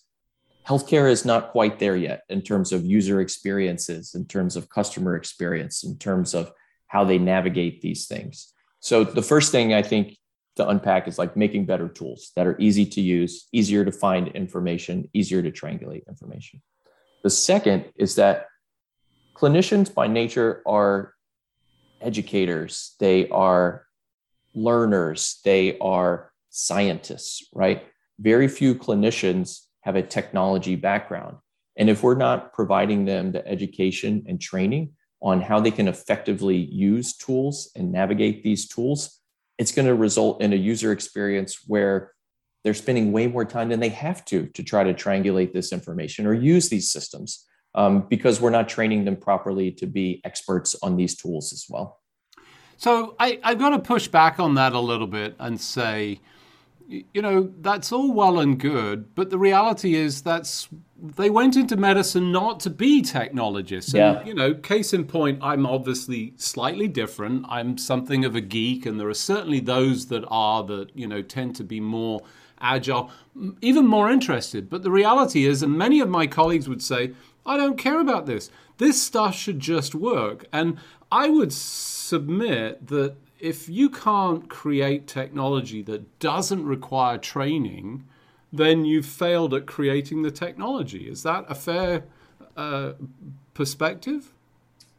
healthcare 0.69 1.09
is 1.09 1.25
not 1.25 1.49
quite 1.49 1.79
there 1.79 1.95
yet 1.95 2.23
in 2.29 2.43
terms 2.43 2.71
of 2.71 2.85
user 2.85 3.21
experiences, 3.21 4.13
in 4.13 4.25
terms 4.25 4.55
of 4.55 4.69
customer 4.69 5.15
experience, 5.15 5.83
in 5.83 5.97
terms 5.97 6.35
of 6.35 6.51
how 6.88 7.03
they 7.03 7.17
navigate 7.17 7.81
these 7.81 8.05
things. 8.07 8.53
So 8.79 9.03
the 9.03 9.23
first 9.23 9.51
thing 9.51 9.73
I 9.73 9.81
think 9.81 10.17
to 10.57 10.67
unpack 10.67 11.07
is 11.07 11.17
like 11.17 11.35
making 11.35 11.65
better 11.65 11.88
tools 11.88 12.31
that 12.35 12.45
are 12.45 12.55
easy 12.59 12.85
to 12.85 13.01
use, 13.01 13.47
easier 13.51 13.83
to 13.83 13.91
find 13.91 14.27
information, 14.29 15.09
easier 15.13 15.41
to 15.41 15.51
triangulate 15.51 16.07
information. 16.07 16.61
The 17.23 17.29
second 17.31 17.85
is 17.95 18.15
that 18.15 18.45
clinicians 19.33 19.91
by 19.91 20.07
nature 20.07 20.61
are 20.67 21.13
educators, 21.99 22.95
they 22.99 23.27
are 23.29 23.85
learners, 24.53 25.39
they 25.43 25.79
are 25.79 26.31
scientists, 26.49 27.47
right? 27.53 27.85
Very 28.19 28.47
few 28.47 28.75
clinicians 28.75 29.61
have 29.89 29.96
a 29.96 30.08
technology 30.08 30.75
background. 30.75 31.36
And 31.75 31.89
if 31.89 32.03
we're 32.03 32.13
not 32.13 32.53
providing 32.53 33.05
them 33.05 33.31
the 33.31 33.46
education 33.48 34.24
and 34.27 34.39
training 34.39 34.91
on 35.19 35.41
how 35.41 35.60
they 35.60 35.72
can 35.72 35.88
effectively 35.88 36.58
use 36.58 37.17
tools 37.17 37.72
and 37.75 37.91
navigate 37.91 38.43
these 38.43 38.67
tools, 38.67 39.19
it's 39.58 39.72
going 39.72 39.88
to 39.88 39.96
result 39.96 40.43
in 40.43 40.53
a 40.53 40.55
user 40.55 40.91
experience 40.91 41.62
where 41.65 42.13
they're 42.63 42.75
spending 42.75 43.12
way 43.12 43.25
more 43.25 43.46
time 43.46 43.69
than 43.69 43.79
they 43.79 43.89
have 43.89 44.24
to 44.25 44.46
to 44.48 44.62
try 44.62 44.84
to 44.84 44.93
triangulate 44.93 45.53
this 45.53 45.74
information 45.74 46.27
or 46.27 46.36
use 46.36 46.69
these 46.69 46.91
systems 46.91 47.48
um, 47.74 48.05
because 48.10 48.39
we're 48.39 48.51
not 48.51 48.69
training 48.69 49.05
them 49.05 49.15
properly 49.15 49.72
to 49.72 49.88
be 49.88 50.22
experts 50.24 50.75
on 50.84 50.98
these 50.98 51.15
tools 51.15 51.51
as 51.51 51.65
well. 51.67 52.00
So 52.77 53.15
I, 53.19 53.39
I've 53.43 53.58
got 53.58 53.72
to 53.72 53.79
push 53.79 54.08
back 54.08 54.39
on 54.39 54.53
that 54.55 54.74
a 54.74 54.79
little 54.79 55.08
bit 55.08 55.36
and 55.39 55.60
say, 55.60 56.19
you 56.89 57.22
know, 57.22 57.53
that's 57.62 57.91
all 57.91 58.12
well 58.12 58.39
and 58.39 58.60
good, 58.60 59.13
but 59.13 59.29
the 59.29 59.38
reality 59.38 59.93
is 59.96 60.24
that's 60.24 60.67
they 61.01 61.29
went 61.29 61.55
into 61.55 61.77
medicine 61.77 62.31
not 62.31 62.60
to 62.62 62.69
be 62.69 63.01
technologists. 63.01 63.93
And, 63.93 64.17
yeah. 64.17 64.24
you 64.25 64.34
know, 64.34 64.53
case 64.53 64.93
in 64.93 65.05
point, 65.05 65.39
I'm 65.41 65.65
obviously 65.65 66.34
slightly 66.36 66.88
different. 66.88 67.46
I'm 67.48 67.77
something 67.77 68.25
of 68.25 68.36
a 68.36 68.41
geek, 68.41 68.86
and 68.86 69.00
there 69.00 69.08
are 69.08 69.13
certainly 69.13 69.60
those 69.60 70.08
that 70.08 70.25
are 70.27 70.63
that, 70.65 70.89
you 70.96 71.08
know, 71.08 71.22
tend 71.22 71.55
to 71.58 71.63
be 71.63 71.79
more 71.79 72.22
agile, 72.60 73.12
even 73.62 73.88
more 73.88 74.12
interested. 74.12 74.69
But 74.69 74.84
the 74.84 74.91
reality 74.91 75.46
is, 75.46 75.63
and 75.63 75.77
many 75.77 76.00
of 76.01 76.10
my 76.10 76.27
colleagues 76.27 76.67
would 76.67 76.81
say, 76.81 77.13
I 77.46 77.55
don't 77.55 77.77
care 77.77 78.01
about 78.01 78.25
this. 78.25 78.50
This 78.77 79.01
stuff 79.01 79.36
should 79.36 79.60
just 79.60 79.96
work. 79.96 80.48
And 80.51 80.77
I 81.12 81.29
would 81.29 81.53
submit 81.53 82.88
that 82.88 83.15
if 83.39 83.69
you 83.69 83.89
can't 83.89 84.50
create 84.50 85.08
technology 85.08 85.81
that 85.84 86.19
doesn't 86.19 86.65
require 86.65 87.17
training, 87.17 88.05
then 88.51 88.86
you've 88.86 89.05
failed 89.05 89.53
at 89.53 89.65
creating 89.65 90.22
the 90.22 90.31
technology. 90.31 91.10
Is 91.10 91.24
that 91.24 91.46
a 91.48 91.55
fair 91.55 92.03
uh, 92.58 92.93
perspective? 93.53 94.34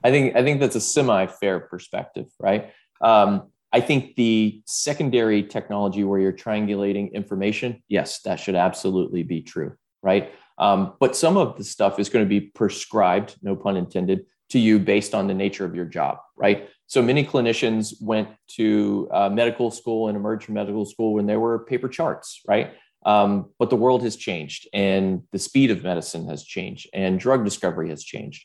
I 0.02 0.10
think 0.10 0.34
I 0.34 0.42
think 0.42 0.60
that's 0.60 0.76
a 0.76 0.80
semi-fair 0.80 1.60
perspective, 1.60 2.26
right? 2.38 2.72
Um, 3.02 3.48
I 3.72 3.80
think 3.80 4.16
the 4.16 4.62
secondary 4.66 5.42
technology 5.42 6.02
where 6.04 6.18
you're 6.18 6.32
triangulating 6.32 7.12
information, 7.12 7.82
yes, 7.88 8.20
that 8.22 8.40
should 8.40 8.56
absolutely 8.56 9.22
be 9.22 9.42
true, 9.42 9.76
right? 10.02 10.32
Um, 10.58 10.94
but 10.98 11.14
some 11.16 11.36
of 11.36 11.56
the 11.56 11.64
stuff 11.64 11.98
is 11.98 12.08
going 12.08 12.24
to 12.24 12.28
be 12.28 12.40
prescribed, 12.40 13.36
no 13.42 13.54
pun 13.54 13.76
intended, 13.76 14.26
to 14.50 14.58
you 14.58 14.78
based 14.78 15.14
on 15.14 15.26
the 15.26 15.34
nature 15.34 15.64
of 15.64 15.74
your 15.74 15.84
job, 15.84 16.18
right? 16.36 16.68
So 16.90 17.00
many 17.00 17.24
clinicians 17.24 17.94
went 18.02 18.30
to 18.56 19.08
uh, 19.12 19.28
medical 19.28 19.70
school 19.70 20.08
and 20.08 20.16
emerged 20.16 20.46
from 20.46 20.54
medical 20.54 20.84
school 20.84 21.14
when 21.14 21.26
there 21.26 21.38
were 21.38 21.60
paper 21.60 21.88
charts, 21.88 22.40
right? 22.48 22.72
Um, 23.06 23.50
but 23.60 23.70
the 23.70 23.76
world 23.76 24.02
has 24.02 24.16
changed 24.16 24.66
and 24.72 25.22
the 25.30 25.38
speed 25.38 25.70
of 25.70 25.84
medicine 25.84 26.28
has 26.28 26.42
changed 26.42 26.88
and 26.92 27.20
drug 27.20 27.44
discovery 27.44 27.90
has 27.90 28.02
changed. 28.02 28.44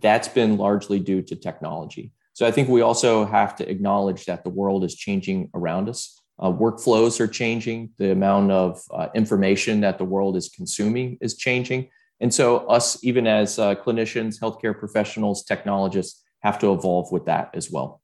That's 0.00 0.26
been 0.26 0.56
largely 0.56 1.00
due 1.00 1.20
to 1.20 1.36
technology. 1.36 2.12
So 2.32 2.46
I 2.46 2.50
think 2.50 2.70
we 2.70 2.80
also 2.80 3.26
have 3.26 3.56
to 3.56 3.70
acknowledge 3.70 4.24
that 4.24 4.42
the 4.42 4.48
world 4.48 4.84
is 4.84 4.94
changing 4.94 5.50
around 5.52 5.90
us. 5.90 6.18
Uh, 6.38 6.50
workflows 6.50 7.20
are 7.20 7.28
changing. 7.28 7.90
The 7.98 8.12
amount 8.12 8.52
of 8.52 8.80
uh, 8.90 9.08
information 9.14 9.82
that 9.82 9.98
the 9.98 10.06
world 10.06 10.38
is 10.38 10.48
consuming 10.48 11.18
is 11.20 11.36
changing. 11.36 11.90
And 12.20 12.32
so, 12.32 12.66
us, 12.68 13.04
even 13.04 13.26
as 13.26 13.58
uh, 13.58 13.74
clinicians, 13.74 14.40
healthcare 14.40 14.78
professionals, 14.78 15.44
technologists, 15.44 16.22
have 16.42 16.58
to 16.60 16.72
evolve 16.72 17.10
with 17.12 17.24
that 17.26 17.50
as 17.54 17.70
well. 17.70 18.00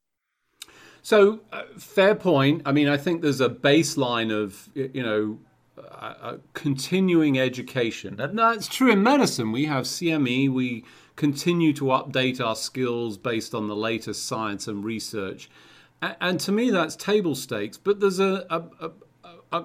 So, 1.01 1.39
uh, 1.51 1.63
fair 1.77 2.15
point. 2.15 2.63
I 2.65 2.71
mean, 2.71 2.89
I 2.89 2.97
think 2.97 3.21
there's 3.21 3.41
a 3.41 3.49
baseline 3.49 4.31
of, 4.31 4.69
you 4.73 5.03
know, 5.03 5.39
uh, 5.77 6.37
continuing 6.53 7.39
education. 7.39 8.19
And 8.19 8.37
that's 8.37 8.67
true 8.67 8.91
in 8.91 9.01
medicine. 9.03 9.51
We 9.51 9.65
have 9.65 9.85
CME, 9.85 10.51
we 10.51 10.85
continue 11.15 11.73
to 11.73 11.85
update 11.85 12.39
our 12.39 12.55
skills 12.55 13.17
based 13.17 13.53
on 13.53 13.67
the 13.67 13.75
latest 13.75 14.25
science 14.25 14.67
and 14.67 14.83
research. 14.83 15.49
And, 16.01 16.15
and 16.21 16.39
to 16.41 16.51
me, 16.51 16.69
that's 16.69 16.95
table 16.95 17.35
stakes. 17.35 17.77
But 17.77 17.99
there's 17.99 18.19
a, 18.19 18.45
a, 18.49 18.91
a, 19.51 19.63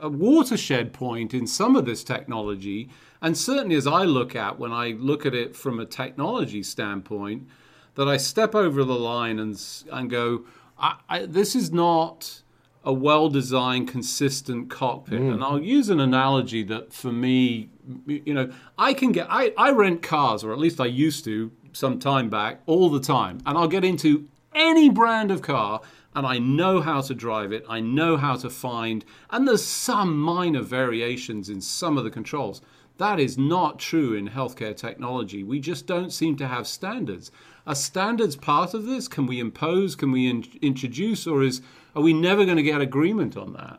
a 0.00 0.08
watershed 0.08 0.92
point 0.92 1.34
in 1.34 1.46
some 1.46 1.76
of 1.76 1.84
this 1.84 2.04
technology. 2.04 2.88
And 3.22 3.36
certainly, 3.36 3.76
as 3.76 3.86
I 3.86 4.04
look 4.04 4.34
at 4.34 4.58
when 4.58 4.72
I 4.72 4.92
look 4.92 5.26
at 5.26 5.34
it 5.34 5.54
from 5.54 5.78
a 5.78 5.86
technology 5.86 6.62
standpoint, 6.62 7.48
that 7.94 8.08
I 8.08 8.16
step 8.16 8.54
over 8.54 8.84
the 8.84 8.98
line 8.98 9.38
and 9.38 9.60
and 9.90 10.10
go, 10.10 10.44
I, 10.78 10.96
I, 11.08 11.26
this 11.26 11.54
is 11.54 11.70
not 11.72 12.42
a 12.82 12.92
well-designed, 12.92 13.88
consistent 13.88 14.70
cockpit. 14.70 15.20
Mm. 15.20 15.34
And 15.34 15.44
I'll 15.44 15.60
use 15.60 15.90
an 15.90 16.00
analogy 16.00 16.62
that, 16.64 16.94
for 16.94 17.12
me, 17.12 17.68
you 18.06 18.32
know, 18.32 18.50
I 18.78 18.94
can 18.94 19.12
get 19.12 19.26
I, 19.28 19.52
I 19.58 19.70
rent 19.70 20.02
cars, 20.02 20.42
or 20.42 20.52
at 20.52 20.58
least 20.58 20.80
I 20.80 20.86
used 20.86 21.24
to 21.24 21.52
some 21.72 21.98
time 21.98 22.30
back, 22.30 22.62
all 22.66 22.88
the 22.88 23.00
time, 23.00 23.40
and 23.44 23.58
I'll 23.58 23.68
get 23.68 23.84
into 23.84 24.28
any 24.54 24.88
brand 24.88 25.30
of 25.30 25.42
car 25.42 25.80
and 26.14 26.26
I 26.26 26.38
know 26.38 26.80
how 26.80 27.00
to 27.02 27.14
drive 27.14 27.52
it. 27.52 27.64
I 27.68 27.80
know 27.80 28.16
how 28.16 28.36
to 28.36 28.50
find, 28.50 29.04
and 29.30 29.46
there's 29.46 29.64
some 29.64 30.18
minor 30.18 30.62
variations 30.62 31.48
in 31.48 31.60
some 31.60 31.96
of 31.96 32.04
the 32.04 32.10
controls. 32.10 32.60
That 32.98 33.20
is 33.20 33.38
not 33.38 33.78
true 33.78 34.14
in 34.14 34.28
healthcare 34.28 34.76
technology. 34.76 35.42
We 35.44 35.60
just 35.60 35.86
don't 35.86 36.12
seem 36.12 36.36
to 36.36 36.48
have 36.48 36.66
standards. 36.66 37.30
Are 37.70 37.74
standards 37.76 38.34
part 38.34 38.74
of 38.74 38.84
this? 38.84 39.06
Can 39.06 39.28
we 39.28 39.38
impose? 39.38 39.94
Can 39.94 40.10
we 40.10 40.28
in- 40.28 40.44
introduce? 40.60 41.24
Or 41.24 41.44
is 41.44 41.62
are 41.94 42.02
we 42.02 42.12
never 42.12 42.44
going 42.44 42.56
to 42.56 42.64
get 42.64 42.80
agreement 42.80 43.36
on 43.36 43.52
that? 43.52 43.78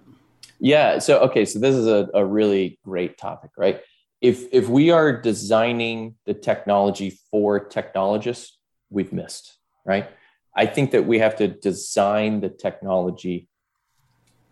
Yeah. 0.61 0.99
So 0.99 1.19
okay. 1.23 1.43
So 1.43 1.59
this 1.59 1.75
is 1.75 1.87
a, 1.87 2.07
a 2.13 2.25
really 2.25 2.79
great 2.85 3.17
topic, 3.17 3.51
right? 3.57 3.81
If 4.21 4.45
if 4.53 4.69
we 4.69 4.91
are 4.91 5.21
designing 5.21 6.15
the 6.25 6.33
technology 6.33 7.19
for 7.29 7.59
technologists, 7.59 8.57
we've 8.89 9.11
missed, 9.11 9.57
right? 9.85 10.09
I 10.55 10.67
think 10.67 10.91
that 10.91 11.05
we 11.05 11.19
have 11.19 11.35
to 11.35 11.49
design 11.49 12.39
the 12.39 12.49
technology 12.49 13.49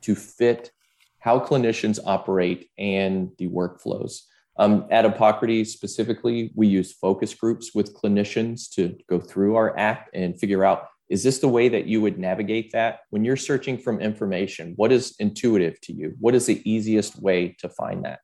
to 0.01 0.15
fit 0.15 0.69
how 1.19 1.39
clinicians 1.39 1.97
operate 2.05 2.69
and 2.77 3.31
the 3.37 3.47
workflows. 3.47 4.23
Um, 4.59 4.85
at 4.91 5.05
Epocrates 5.05 5.67
specifically, 5.67 6.51
we 6.53 6.67
use 6.67 6.91
focus 6.91 7.33
groups 7.33 7.73
with 7.73 7.95
clinicians 7.95 8.69
to 8.75 8.97
go 9.09 9.17
through 9.17 9.55
our 9.55 9.77
app 9.79 10.09
and 10.13 10.37
figure 10.37 10.65
out 10.65 10.87
is 11.09 11.23
this 11.23 11.39
the 11.39 11.47
way 11.47 11.69
that 11.69 11.87
you 11.87 12.01
would 12.01 12.19
navigate 12.19 12.71
that? 12.73 12.99
When 13.09 13.25
you're 13.25 13.37
searching 13.37 13.79
from 13.79 13.99
information 13.99 14.73
what 14.75 14.91
is 14.91 15.15
intuitive 15.17 15.79
to 15.81 15.93
you? 15.93 16.13
What 16.19 16.35
is 16.35 16.45
the 16.45 16.61
easiest 16.69 17.19
way 17.19 17.55
to 17.59 17.69
find 17.69 18.05
that? 18.05 18.19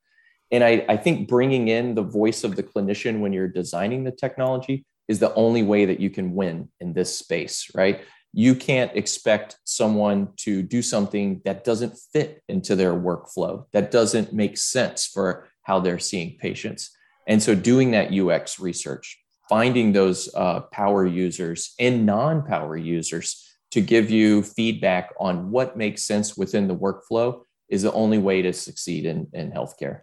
And 0.52 0.64
I, 0.64 0.86
I 0.88 0.98
think 0.98 1.28
bringing 1.28 1.70
in 1.70 1.96
the 1.96 2.04
voice 2.04 2.44
of 2.44 2.56
the 2.56 2.64
clinician 2.64 3.22
when 3.22 3.34
you're 3.34 3.48
designing 3.48 4.04
the 4.04 4.12
technology 4.12 4.86
is 5.08 5.20
the 5.20 5.34
only 5.34 5.64
way 5.64 5.86
that 5.86 6.00
you 6.00 6.10
can 6.10 6.36
win 6.36 6.70
in 6.80 6.94
this 6.94 7.18
space 7.18 7.72
right? 7.74 8.02
You 8.34 8.54
can't 8.54 8.92
expect 8.96 9.58
someone 9.64 10.34
to 10.38 10.62
do 10.62 10.82
something 10.82 11.42
that 11.46 11.64
doesn't 11.64 11.98
fit 12.12 12.44
into 12.50 12.76
their 12.76 12.94
workflow 12.94 13.66
that 13.72 13.90
doesn't 13.90 14.34
make 14.34 14.58
sense 14.58 15.06
for 15.08 15.48
how 15.66 15.80
they're 15.80 16.00
seeing 16.00 16.38
patients 16.40 16.96
and 17.28 17.42
so 17.42 17.54
doing 17.54 17.92
that 17.92 18.12
ux 18.14 18.60
research 18.60 19.20
finding 19.50 19.94
those 19.94 20.34
uh, 20.36 20.62
power 20.72 21.06
users 21.06 21.76
and 21.80 22.06
non-power 22.06 22.78
users 22.78 23.46
to 23.72 23.82
give 23.82 24.10
you 24.10 24.42
feedback 24.42 25.14
on 25.20 25.52
what 25.52 25.78
makes 25.78 26.04
sense 26.04 26.38
within 26.38 26.68
the 26.68 26.76
workflow 26.76 27.42
is 27.70 27.84
the 27.84 27.92
only 27.94 28.18
way 28.18 28.42
to 28.42 28.54
succeed 28.54 29.06
in, 29.06 29.28
in 29.34 29.52
healthcare. 29.52 30.02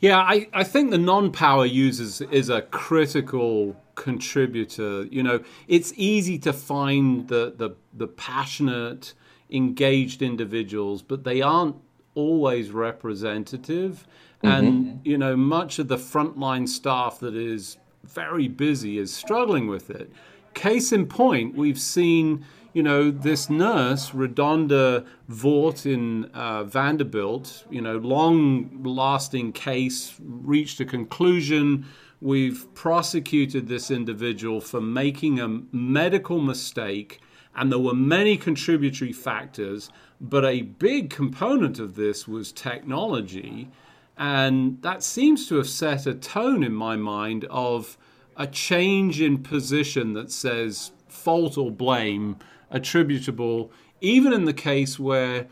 Yeah, 0.00 0.18
I, 0.18 0.48
I 0.52 0.64
think 0.64 0.90
the 0.90 0.98
non-power 0.98 1.66
users 1.66 2.20
is 2.20 2.48
a 2.50 2.62
critical 2.62 3.74
contributor. 3.94 5.04
You 5.04 5.22
know, 5.22 5.40
it's 5.68 5.92
easy 5.96 6.38
to 6.40 6.52
find 6.52 7.26
the 7.28 7.54
the, 7.56 7.70
the 7.94 8.06
passionate, 8.06 9.14
engaged 9.50 10.22
individuals, 10.22 11.02
but 11.02 11.24
they 11.24 11.40
aren't 11.40 11.76
always 12.14 12.70
representative. 12.70 14.06
Mm-hmm. 14.46 14.66
And 14.66 15.00
you 15.04 15.18
know, 15.18 15.36
much 15.36 15.78
of 15.78 15.88
the 15.88 15.96
frontline 15.96 16.68
staff 16.68 17.18
that 17.20 17.34
is 17.34 17.78
very 18.04 18.48
busy 18.48 18.98
is 18.98 19.14
struggling 19.14 19.66
with 19.66 19.90
it. 19.90 20.10
Case 20.54 20.92
in 20.92 21.06
point, 21.06 21.54
we've 21.54 21.80
seen, 21.80 22.44
you 22.72 22.82
know, 22.82 23.10
this 23.10 23.50
nurse, 23.50 24.10
Redonda 24.10 25.04
Vaught 25.28 25.84
in 25.84 26.26
uh, 26.26 26.64
Vanderbilt, 26.64 27.64
you 27.70 27.80
know, 27.80 27.98
long 27.98 28.82
lasting 28.82 29.52
case, 29.52 30.14
reached 30.20 30.80
a 30.80 30.84
conclusion. 30.84 31.84
We've 32.20 32.72
prosecuted 32.74 33.68
this 33.68 33.90
individual 33.90 34.60
for 34.60 34.80
making 34.80 35.40
a 35.40 35.48
medical 35.72 36.40
mistake, 36.40 37.20
and 37.54 37.70
there 37.70 37.78
were 37.78 37.94
many 37.94 38.36
contributory 38.36 39.12
factors, 39.12 39.90
but 40.20 40.44
a 40.44 40.62
big 40.62 41.10
component 41.10 41.78
of 41.78 41.96
this 41.96 42.26
was 42.26 42.52
technology. 42.52 43.68
And 44.16 44.80
that 44.82 45.02
seems 45.02 45.46
to 45.48 45.56
have 45.56 45.68
set 45.68 46.06
a 46.06 46.14
tone 46.14 46.62
in 46.62 46.72
my 46.72 46.96
mind 46.96 47.44
of 47.50 47.98
a 48.36 48.46
change 48.46 49.20
in 49.20 49.42
position 49.42 50.14
that 50.14 50.30
says 50.30 50.92
fault 51.08 51.58
or 51.58 51.70
blame 51.70 52.36
attributable, 52.70 53.70
even 54.00 54.32
in 54.32 54.44
the 54.44 54.52
case 54.52 54.98
where 54.98 55.46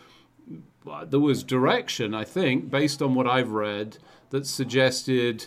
there 1.07 1.21
was 1.21 1.43
direction, 1.43 2.15
I 2.15 2.25
think, 2.25 2.71
based 2.71 3.01
on 3.01 3.15
what 3.15 3.27
I've 3.27 3.53
read, 3.53 3.99
that 4.31 4.47
suggested 4.47 5.47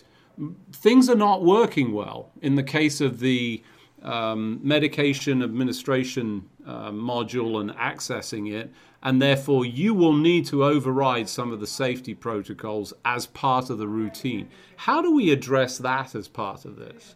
things 0.72 1.08
are 1.08 1.16
not 1.16 1.44
working 1.44 1.92
well. 1.92 2.30
In 2.42 2.54
the 2.54 2.62
case 2.62 3.00
of 3.00 3.20
the 3.20 3.62
um, 4.02 4.60
medication 4.62 5.42
administration 5.42 6.48
uh, 6.66 6.90
module 6.90 7.60
and 7.60 7.70
accessing 7.72 8.52
it, 8.52 8.72
and 9.02 9.22
therefore 9.22 9.64
you 9.64 9.94
will 9.94 10.12
need 10.12 10.46
to 10.46 10.64
override 10.64 11.28
some 11.28 11.52
of 11.52 11.60
the 11.60 11.66
safety 11.66 12.14
protocols 12.14 12.92
as 13.04 13.26
part 13.26 13.70
of 13.70 13.78
the 13.78 13.88
routine. 13.88 14.48
How 14.76 15.00
do 15.02 15.14
we 15.14 15.30
address 15.30 15.78
that 15.78 16.14
as 16.14 16.28
part 16.28 16.64
of 16.64 16.76
this? 16.76 17.14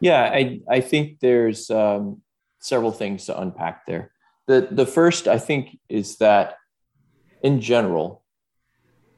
Yeah, 0.00 0.22
I, 0.22 0.60
I 0.70 0.80
think 0.80 1.18
there's 1.20 1.70
um, 1.70 2.22
several 2.60 2.92
things 2.92 3.26
to 3.26 3.40
unpack 3.40 3.84
there. 3.86 4.12
The, 4.46 4.68
the 4.70 4.86
first, 4.86 5.28
I 5.28 5.38
think, 5.38 5.78
is 5.88 6.18
that 6.18 6.54
in 7.42 7.60
general, 7.60 8.22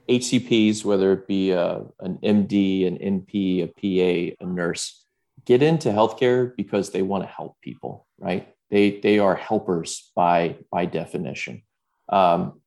HCPs, 0.09 0.85
whether 0.85 1.13
it 1.13 1.29
be 1.29 1.53
a, 1.53 1.63
uh, 1.63 1.85
an 2.01 2.19
MD, 2.23 2.87
an 2.87 2.99
NP, 2.99 3.63
a 3.63 3.67
PA, 3.69 4.45
a 4.45 4.47
nurse, 4.49 5.05
get 5.45 5.63
into 5.63 5.91
healthcare 5.91 6.53
because 6.57 6.91
they 6.91 7.03
want 7.03 7.23
to 7.23 7.29
help 7.29 7.61
people, 7.61 8.07
right? 8.19 8.53
They, 8.71 9.01
they 9.01 9.19
are 9.19 9.37
helpers 9.37 10.11
by, 10.17 10.57
by 10.71 10.87
definition. 10.87 11.63
Um, 12.11 12.61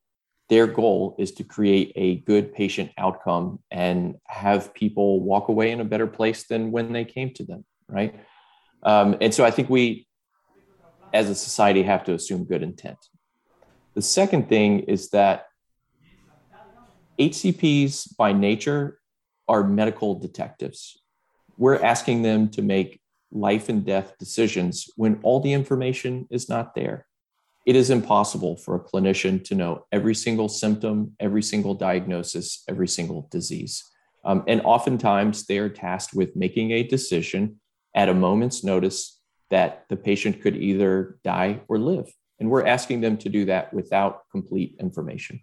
their 0.50 0.68
goal 0.68 1.16
is 1.18 1.32
to 1.34 1.44
create 1.44 1.92
a 1.96 2.18
good 2.18 2.54
patient 2.54 2.92
outcome 2.98 3.60
and 3.72 4.16
have 4.28 4.74
people 4.74 5.22
walk 5.22 5.48
away 5.48 5.72
in 5.72 5.80
a 5.80 5.86
better 5.86 6.08
place 6.08 6.44
than 6.44 6.72
when 6.72 6.92
they 6.92 7.06
came 7.06 7.34
to 7.36 7.44
them, 7.44 7.66
right? 7.88 8.14
Um, 8.84 9.18
and 9.22 9.34
so 9.34 9.46
I 9.46 9.52
think 9.52 9.70
we, 9.70 10.08
as 11.14 11.30
a 11.30 11.36
society, 11.36 11.84
have 11.84 12.04
to 12.06 12.14
assume 12.14 12.44
good 12.44 12.64
intent. 12.64 12.98
The 13.96 14.02
second 14.02 14.50
thing 14.50 14.82
is 14.82 15.10
that 15.10 15.46
HCPs 17.20 18.16
by 18.18 18.34
nature 18.34 19.00
are 19.48 19.64
medical 19.64 20.20
detectives. 20.20 21.02
We're 21.58 21.82
asking 21.82 22.24
them 22.24 22.50
to 22.50 22.62
make 22.62 23.00
life 23.32 23.70
and 23.70 23.86
death 23.86 24.16
decisions 24.20 24.90
when 24.96 25.20
all 25.24 25.40
the 25.40 25.54
information 25.54 26.28
is 26.30 26.50
not 26.50 26.76
there 26.76 27.08
it 27.66 27.76
is 27.76 27.90
impossible 27.90 28.58
for 28.58 28.76
a 28.76 28.80
clinician 28.80 29.44
to 29.46 29.56
know 29.56 29.86
every 29.92 30.16
single 30.16 30.50
symptom, 30.50 31.16
every 31.20 31.42
single 31.44 31.74
diagnosis, 31.74 32.64
every 32.68 32.88
single 32.88 33.28
disease. 33.32 33.84
Um, 34.26 34.44
and 34.48 34.62
oftentimes 34.62 35.46
they 35.46 35.58
are 35.60 35.70
tasked 35.70 36.14
with 36.14 36.36
making 36.36 36.72
a 36.72 36.84
decision 36.84 37.60
at 37.96 38.10
a 38.10 38.14
moment's 38.14 38.64
notice 38.64 39.20
that 39.50 39.86
the 39.90 39.96
patient 39.96 40.42
could 40.42 40.58
either 40.58 41.20
die 41.24 41.62
or 41.68 41.78
live. 41.78 42.12
And 42.40 42.50
we're 42.50 42.66
asking 42.66 43.02
them 43.02 43.18
to 43.18 43.30
do 43.30 43.46
that 43.46 43.74
without 43.74 44.22
complete 44.32 44.76
information. 44.80 45.40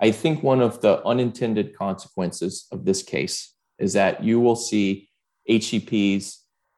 I 0.00 0.12
think 0.12 0.42
one 0.42 0.62
of 0.62 0.80
the 0.80 1.04
unintended 1.06 1.76
consequences 1.76 2.66
of 2.72 2.84
this 2.84 3.02
case 3.02 3.54
is 3.78 3.92
that 3.94 4.24
you 4.24 4.40
will 4.40 4.56
see 4.56 5.10
HCPs 5.48 6.36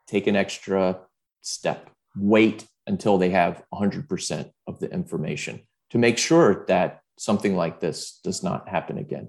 take 0.08 0.26
an 0.26 0.34
extra 0.34 0.98
step, 1.40 1.90
wait 2.16 2.66
until 2.86 3.18
they 3.18 3.30
have 3.30 3.62
100% 3.72 4.50
of 4.66 4.80
the 4.80 4.90
information 4.92 5.60
to 5.90 5.98
make 5.98 6.18
sure 6.18 6.64
that 6.68 7.00
something 7.18 7.54
like 7.54 7.80
this 7.80 8.20
does 8.24 8.42
not 8.42 8.68
happen 8.68 8.98
again. 8.98 9.28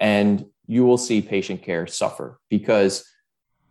And 0.00 0.46
you 0.66 0.84
will 0.84 0.98
see 0.98 1.22
patient 1.22 1.62
care 1.62 1.86
suffer 1.86 2.38
because 2.48 3.04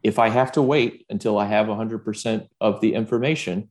if 0.04 0.20
I 0.20 0.30
have 0.30 0.52
to 0.54 0.62
wait 0.62 1.06
until 1.10 1.38
I 1.38 1.46
have 1.46 1.68
100% 1.68 2.48
of 2.62 2.82
the 2.82 2.94
information, 2.94 3.70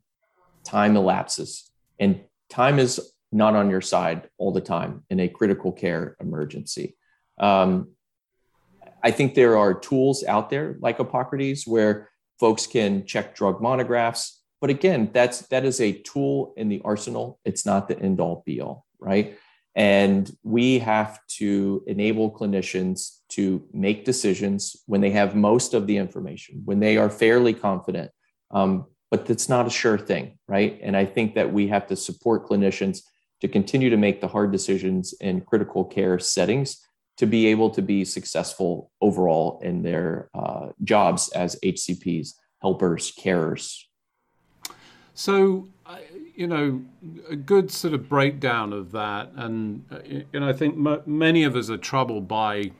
time 0.64 0.96
elapses. 0.96 1.70
And 1.98 2.22
time 2.50 2.78
is 2.78 3.00
not 3.32 3.54
on 3.54 3.70
your 3.70 3.80
side 3.80 4.28
all 4.38 4.52
the 4.52 4.60
time 4.60 5.04
in 5.10 5.20
a 5.20 5.28
critical 5.28 5.72
care 5.72 6.16
emergency. 6.20 6.96
Um, 7.38 7.92
I 9.02 9.10
think 9.10 9.34
there 9.34 9.56
are 9.56 9.72
tools 9.72 10.24
out 10.24 10.50
there 10.50 10.76
like 10.80 10.98
Epocrates 10.98 11.66
where 11.66 12.10
folks 12.40 12.66
can 12.66 13.06
check 13.06 13.34
drug 13.34 13.60
monographs, 13.60 14.35
but 14.60 14.70
again, 14.70 15.10
that's 15.12 15.40
that 15.48 15.64
is 15.64 15.80
a 15.80 15.92
tool 15.92 16.54
in 16.56 16.68
the 16.68 16.80
arsenal. 16.84 17.38
It's 17.44 17.66
not 17.66 17.88
the 17.88 17.98
end 17.98 18.20
all 18.20 18.42
be 18.46 18.60
all, 18.60 18.86
right? 18.98 19.38
And 19.74 20.30
we 20.42 20.78
have 20.78 21.20
to 21.36 21.84
enable 21.86 22.30
clinicians 22.30 23.18
to 23.30 23.62
make 23.74 24.06
decisions 24.06 24.76
when 24.86 25.02
they 25.02 25.10
have 25.10 25.36
most 25.36 25.74
of 25.74 25.86
the 25.86 25.98
information, 25.98 26.62
when 26.64 26.80
they 26.80 26.96
are 26.96 27.10
fairly 27.10 27.52
confident. 27.52 28.10
Um, 28.50 28.86
but 29.10 29.26
that's 29.26 29.48
not 29.48 29.66
a 29.66 29.70
sure 29.70 29.98
thing, 29.98 30.38
right? 30.48 30.80
And 30.82 30.96
I 30.96 31.04
think 31.04 31.34
that 31.34 31.52
we 31.52 31.68
have 31.68 31.86
to 31.88 31.96
support 31.96 32.48
clinicians 32.48 33.00
to 33.42 33.48
continue 33.48 33.90
to 33.90 33.98
make 33.98 34.22
the 34.22 34.28
hard 34.28 34.50
decisions 34.50 35.12
in 35.20 35.42
critical 35.42 35.84
care 35.84 36.18
settings 36.18 36.80
to 37.18 37.26
be 37.26 37.46
able 37.46 37.70
to 37.70 37.82
be 37.82 38.04
successful 38.04 38.90
overall 39.00 39.60
in 39.62 39.82
their 39.82 40.28
uh, 40.34 40.68
jobs 40.84 41.28
as 41.30 41.58
HCPs, 41.62 42.30
helpers, 42.60 43.12
carers, 43.12 43.84
so, 45.16 45.66
you 46.34 46.46
know, 46.46 46.82
a 47.30 47.36
good 47.36 47.70
sort 47.70 47.94
of 47.94 48.06
breakdown 48.06 48.74
of 48.74 48.92
that, 48.92 49.30
and 49.34 49.82
uh, 49.90 50.00
you 50.04 50.26
know, 50.34 50.46
I 50.46 50.52
think 50.52 50.74
m- 50.74 51.02
many 51.06 51.42
of 51.42 51.56
us 51.56 51.70
are 51.70 51.78
troubled 51.78 52.28
by 52.28 52.72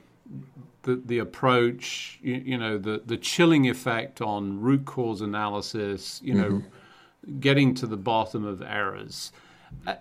the 0.83 1.01
the 1.03 1.17
approach, 1.17 2.19
you, 2.21 2.35
you, 2.35 2.57
know, 2.59 2.77
the 2.77 3.01
the 3.03 3.17
chilling 3.17 3.67
effect 3.67 4.21
on 4.21 4.61
root 4.61 4.85
cause 4.85 5.21
analysis, 5.21 6.21
you 6.23 6.35
know, 6.35 6.51
mm-hmm. 6.51 7.39
getting 7.39 7.73
to 7.73 7.87
the 7.87 7.97
bottom 7.97 8.45
of 8.45 8.61
errors. 8.61 9.31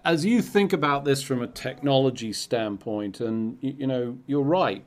As 0.05 0.27
you 0.27 0.43
think 0.43 0.75
about 0.75 1.07
this 1.07 1.23
from 1.23 1.41
a 1.41 1.47
technology 1.47 2.35
standpoint, 2.35 3.21
and 3.21 3.57
you 3.63 3.87
know, 3.87 4.19
you're 4.27 4.43
right, 4.43 4.85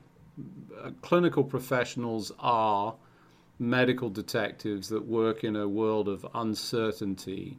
uh, 0.80 0.90
clinical 1.02 1.42
professionals 1.42 2.30
are 2.38 2.94
medical 3.60 4.08
detectives 4.08 4.88
that 4.88 5.04
work 5.04 5.44
in 5.44 5.54
a 5.54 5.68
world 5.68 6.08
of 6.08 6.26
uncertainty. 6.34 7.58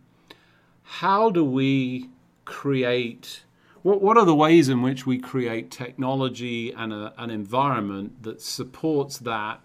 How 0.83 1.29
do 1.29 1.45
we 1.45 2.09
create? 2.43 3.43
What, 3.83 4.01
what 4.01 4.17
are 4.17 4.25
the 4.25 4.35
ways 4.35 4.67
in 4.67 4.81
which 4.81 5.05
we 5.05 5.19
create 5.19 5.69
technology 5.69 6.71
and 6.73 6.91
a, 6.91 7.13
an 7.17 7.29
environment 7.29 8.23
that 8.23 8.41
supports 8.41 9.19
that 9.19 9.61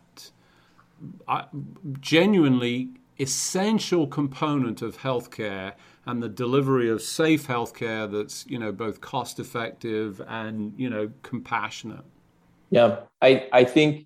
uh, 1.27 1.44
genuinely 2.01 2.90
essential 3.18 4.07
component 4.07 4.83
of 4.83 4.99
healthcare 4.99 5.72
and 6.05 6.22
the 6.22 6.29
delivery 6.29 6.88
of 6.88 7.01
safe 7.01 7.46
healthcare 7.46 8.11
that's 8.11 8.46
you 8.46 8.59
know 8.59 8.70
both 8.70 9.01
cost 9.01 9.40
effective 9.40 10.20
and 10.29 10.75
you 10.77 10.88
know 10.90 11.11
compassionate 11.22 12.05
yeah 12.70 13.01
i 13.22 13.49
i 13.53 13.64
think 13.64 14.05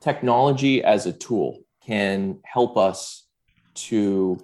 technology 0.00 0.82
as 0.82 1.06
a 1.06 1.12
tool 1.12 1.60
can 1.84 2.38
help 2.44 2.76
us 2.76 3.26
to 3.74 4.38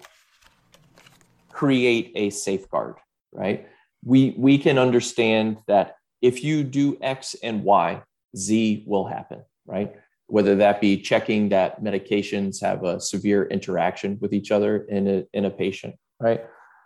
create 1.50 2.12
a 2.14 2.30
safeguard 2.30 2.96
right 3.32 3.68
we 4.04 4.34
we 4.36 4.58
can 4.58 4.78
understand 4.78 5.58
that 5.66 5.96
if 6.20 6.44
you 6.44 6.62
do 6.62 6.98
x 7.00 7.34
and 7.42 7.64
y 7.64 8.02
z 8.36 8.84
will 8.86 9.06
happen 9.06 9.42
right 9.66 9.94
whether 10.28 10.56
that 10.56 10.80
be 10.80 11.00
checking 11.00 11.48
that 11.48 11.82
medications 11.82 12.60
have 12.60 12.84
a 12.84 13.00
severe 13.00 13.46
interaction 13.46 14.18
with 14.20 14.34
each 14.34 14.50
other 14.50 14.78
in 14.84 15.08
a, 15.08 15.24
in 15.32 15.44
a 15.46 15.50
patient 15.50 15.94
right 16.20 16.44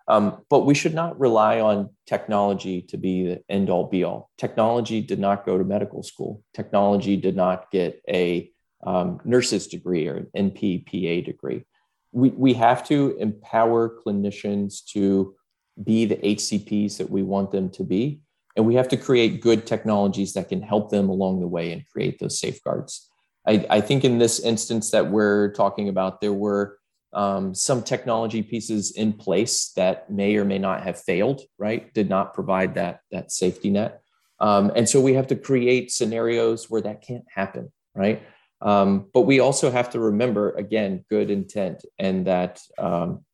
um, 0.09 0.43
but 0.51 0.67
we 0.67 0.75
should 0.75 0.95
not 0.95 1.19
rely 1.21 1.61
on 1.61 1.91
technology 2.05 2.83
to 2.83 2.97
be 2.97 3.29
the 3.29 3.43
end 3.49 3.71
all 3.71 3.87
be 3.87 4.03
all. 4.03 4.29
Technology 4.39 5.01
did 5.01 5.21
not 5.21 5.47
go 5.47 5.57
to 5.57 5.63
medical 5.63 6.03
school. 6.03 6.43
Technology 6.53 7.17
did 7.17 7.37
not 7.37 7.71
get 7.71 8.03
a 8.09 8.51
um, 8.85 9.21
nurse's 9.25 9.67
degree 9.67 10.07
or 10.09 10.17
an 10.35 10.51
NPPA 10.51 11.25
degree. 11.25 11.65
We, 12.13 12.31
we 12.31 12.55
have 12.55 12.87
to 12.89 13.17
empower 13.19 14.01
clinicians 14.05 14.85
to 14.93 15.35
be 15.83 16.05
the 16.05 16.17
HCPs 16.17 16.97
that 16.99 17.11
we 17.11 17.23
want 17.23 17.53
them 17.53 17.71
to 17.71 17.85
be. 17.85 18.21
And 18.57 18.67
we 18.67 18.75
have 18.75 18.89
to 18.89 18.97
create 18.97 19.41
good 19.41 19.67
technologies 19.67 20.33
that 20.35 20.49
can 20.49 20.61
help 20.61 20.91
them 20.91 21.09
along 21.09 21.41
the 21.41 21.47
way 21.47 21.73
and 21.73 21.87
create 21.89 22.19
those 22.19 22.39
safeguards. 22.39 23.09
I, 23.47 23.65
I 23.71 23.81
think 23.81 24.05
in 24.05 24.19
this 24.19 24.41
instance 24.41 24.91
that 24.91 25.11
we're 25.11 25.53
talking 25.53 25.89
about, 25.89 26.21
there 26.21 26.33
were 26.33 26.79
um, 27.13 27.55
some 27.55 27.83
technology 27.83 28.43
pieces 28.43 28.93
in 28.93 29.13
place 29.13 29.73
that 29.77 30.11
may 30.11 30.37
or 30.37 30.45
may 30.45 30.59
not 30.59 30.83
have 30.83 31.01
failed, 31.01 31.43
right? 31.59 31.93
Did 31.95 32.09
not 32.09 32.35
provide 32.35 32.75
that, 32.75 33.01
that 33.11 33.33
safety 33.33 33.71
net. 33.71 34.03
Um, 34.41 34.73
and 34.75 34.89
so 34.89 35.01
we 35.01 35.15
have 35.15 35.27
to 35.29 35.37
create 35.37 35.91
scenarios 35.91 36.71
where 36.71 36.81
that 36.83 37.03
can't 37.03 37.25
happen, 37.29 37.73
right? 37.95 38.23
Um, 38.63 39.07
but 39.15 39.23
we 39.23 39.41
also 39.41 39.71
have 39.71 39.91
to 39.91 40.01
remember, 40.01 40.51
again, 40.53 41.05
good 41.09 41.31
intent 41.31 41.85
and 41.99 42.27
that 42.27 42.61
um, 42.79 43.25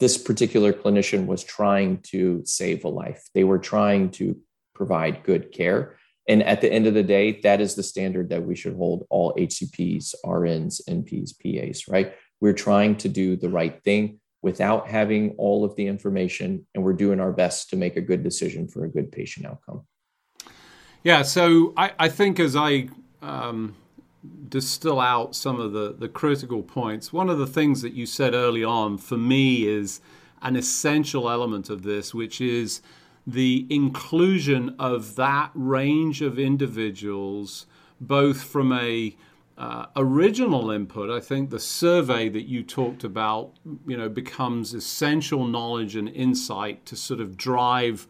this 0.00 0.18
particular 0.18 0.72
clinician 0.72 1.26
was 1.26 1.42
trying 1.42 1.98
to 2.02 2.42
save 2.44 2.84
a 2.84 2.88
life. 2.88 3.24
They 3.34 3.44
were 3.44 3.58
trying 3.58 4.10
to 4.12 4.36
provide 4.74 5.22
good 5.22 5.52
care. 5.52 5.96
And 6.28 6.42
at 6.42 6.60
the 6.60 6.72
end 6.72 6.86
of 6.86 6.94
the 6.94 7.02
day, 7.02 7.40
that 7.42 7.60
is 7.60 7.74
the 7.74 7.82
standard 7.82 8.30
that 8.30 8.44
we 8.44 8.56
should 8.56 8.76
hold 8.76 9.06
all 9.10 9.34
HCPs, 9.34 10.14
RNs, 10.24 10.80
NPs, 10.88 11.32
PAs, 11.38 11.86
right? 11.88 12.14
We're 12.40 12.54
trying 12.54 12.96
to 12.96 13.08
do 13.08 13.36
the 13.36 13.48
right 13.48 13.82
thing 13.82 14.20
without 14.42 14.88
having 14.88 15.34
all 15.38 15.64
of 15.64 15.74
the 15.76 15.86
information, 15.86 16.66
and 16.74 16.84
we're 16.84 16.92
doing 16.92 17.20
our 17.20 17.32
best 17.32 17.70
to 17.70 17.76
make 17.76 17.96
a 17.96 18.00
good 18.00 18.22
decision 18.22 18.68
for 18.68 18.84
a 18.84 18.88
good 18.88 19.10
patient 19.10 19.46
outcome. 19.46 19.86
Yeah, 21.02 21.22
so 21.22 21.72
I, 21.76 21.92
I 21.98 22.08
think 22.08 22.40
as 22.40 22.56
I 22.56 22.88
um, 23.22 23.74
distill 24.48 25.00
out 25.00 25.34
some 25.34 25.60
of 25.60 25.72
the, 25.72 25.94
the 25.98 26.08
critical 26.08 26.62
points, 26.62 27.12
one 27.12 27.28
of 27.28 27.38
the 27.38 27.46
things 27.46 27.82
that 27.82 27.92
you 27.92 28.06
said 28.06 28.34
early 28.34 28.64
on 28.64 28.98
for 28.98 29.16
me 29.16 29.66
is 29.66 30.00
an 30.42 30.56
essential 30.56 31.30
element 31.30 31.70
of 31.70 31.82
this, 31.82 32.14
which 32.14 32.40
is 32.40 32.82
the 33.26 33.66
inclusion 33.70 34.74
of 34.78 35.16
that 35.16 35.50
range 35.54 36.20
of 36.20 36.38
individuals, 36.38 37.66
both 38.00 38.42
from 38.42 38.72
a 38.72 39.16
uh, 39.56 39.86
original 39.96 40.70
input, 40.70 41.10
I 41.10 41.20
think 41.20 41.50
the 41.50 41.60
survey 41.60 42.28
that 42.28 42.42
you 42.42 42.62
talked 42.64 43.04
about, 43.04 43.52
you 43.86 43.96
know, 43.96 44.08
becomes 44.08 44.74
essential 44.74 45.46
knowledge 45.46 45.94
and 45.94 46.08
insight 46.08 46.84
to 46.86 46.96
sort 46.96 47.20
of 47.20 47.36
drive 47.36 48.08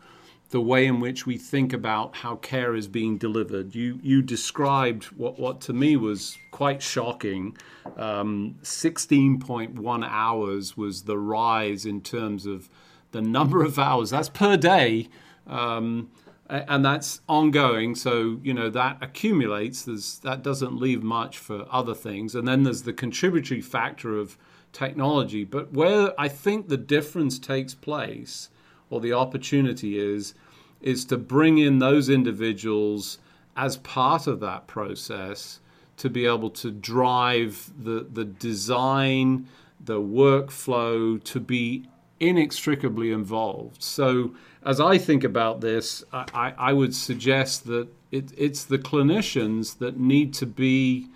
the 0.50 0.60
way 0.60 0.86
in 0.86 1.00
which 1.00 1.26
we 1.26 1.36
think 1.36 1.72
about 1.72 2.16
how 2.16 2.36
care 2.36 2.74
is 2.74 2.86
being 2.86 3.18
delivered. 3.18 3.74
You 3.74 3.98
you 4.02 4.22
described 4.22 5.04
what 5.04 5.38
what 5.38 5.60
to 5.62 5.72
me 5.72 5.96
was 5.96 6.38
quite 6.50 6.82
shocking. 6.82 7.56
Um, 7.96 8.56
Sixteen 8.62 9.40
point 9.40 9.78
one 9.78 10.04
hours 10.04 10.76
was 10.76 11.02
the 11.02 11.18
rise 11.18 11.86
in 11.86 12.00
terms 12.00 12.46
of 12.46 12.68
the 13.12 13.22
number 13.22 13.62
of 13.64 13.78
hours. 13.78 14.10
That's 14.10 14.28
per 14.28 14.56
day. 14.56 15.08
Um, 15.46 16.10
and 16.48 16.84
that's 16.84 17.20
ongoing 17.28 17.94
so 17.94 18.38
you 18.42 18.52
know 18.52 18.68
that 18.68 18.98
accumulates 19.00 19.82
there's 19.84 20.18
that 20.18 20.42
doesn't 20.42 20.76
leave 20.76 21.02
much 21.02 21.38
for 21.38 21.66
other 21.70 21.94
things 21.94 22.34
and 22.34 22.46
then 22.46 22.64
there's 22.64 22.82
the 22.82 22.92
contributory 22.92 23.62
factor 23.62 24.18
of 24.18 24.36
technology 24.72 25.42
but 25.42 25.72
where 25.72 26.12
i 26.20 26.28
think 26.28 26.68
the 26.68 26.76
difference 26.76 27.38
takes 27.38 27.74
place 27.74 28.50
or 28.90 29.00
the 29.00 29.12
opportunity 29.12 29.98
is 29.98 30.34
is 30.80 31.04
to 31.06 31.16
bring 31.16 31.58
in 31.58 31.78
those 31.78 32.08
individuals 32.08 33.18
as 33.56 33.76
part 33.78 34.26
of 34.26 34.40
that 34.40 34.66
process 34.66 35.60
to 35.96 36.10
be 36.10 36.26
able 36.26 36.50
to 36.50 36.70
drive 36.70 37.70
the 37.78 38.06
the 38.12 38.24
design 38.24 39.46
the 39.84 40.00
workflow 40.00 41.22
to 41.24 41.40
be 41.40 41.84
inextricably 42.20 43.10
involved 43.12 43.82
so 43.82 44.34
as 44.64 44.80
I 44.80 44.98
think 44.98 45.24
about 45.24 45.60
this, 45.60 46.02
I, 46.12 46.54
I 46.56 46.72
would 46.72 46.94
suggest 46.94 47.66
that 47.66 47.88
it, 48.10 48.32
it's 48.36 48.64
the 48.64 48.78
clinicians 48.78 49.78
that 49.78 49.98
need 49.98 50.32
to 50.34 50.46
be 50.46 51.08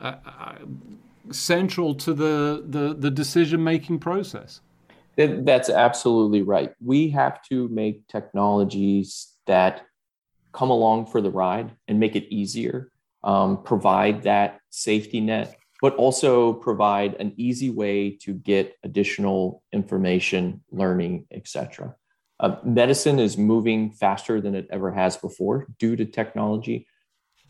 uh, 0.00 0.16
uh, 0.26 0.54
central 1.30 1.94
to 1.94 2.12
the, 2.12 2.64
the, 2.66 2.94
the 2.94 3.10
decision 3.10 3.62
making 3.62 4.00
process. 4.00 4.60
That's 5.18 5.68
absolutely 5.68 6.42
right. 6.42 6.72
We 6.80 7.10
have 7.10 7.42
to 7.48 7.66
make 7.68 8.06
technologies 8.06 9.34
that 9.46 9.84
come 10.52 10.70
along 10.70 11.06
for 11.06 11.20
the 11.20 11.30
ride 11.30 11.72
and 11.88 11.98
make 11.98 12.14
it 12.14 12.32
easier, 12.32 12.92
um, 13.24 13.64
provide 13.64 14.22
that 14.22 14.60
safety 14.70 15.20
net, 15.20 15.56
but 15.82 15.96
also 15.96 16.52
provide 16.52 17.14
an 17.14 17.34
easy 17.36 17.68
way 17.68 18.10
to 18.22 18.34
get 18.34 18.76
additional 18.84 19.64
information, 19.72 20.62
learning, 20.70 21.26
etc. 21.32 21.96
Uh, 22.38 22.56
medicine 22.64 23.18
is 23.18 23.36
moving 23.36 23.90
faster 23.90 24.40
than 24.40 24.54
it 24.54 24.68
ever 24.70 24.92
has 24.92 25.16
before 25.16 25.66
due 25.80 25.96
to 25.96 26.04
technology. 26.04 26.86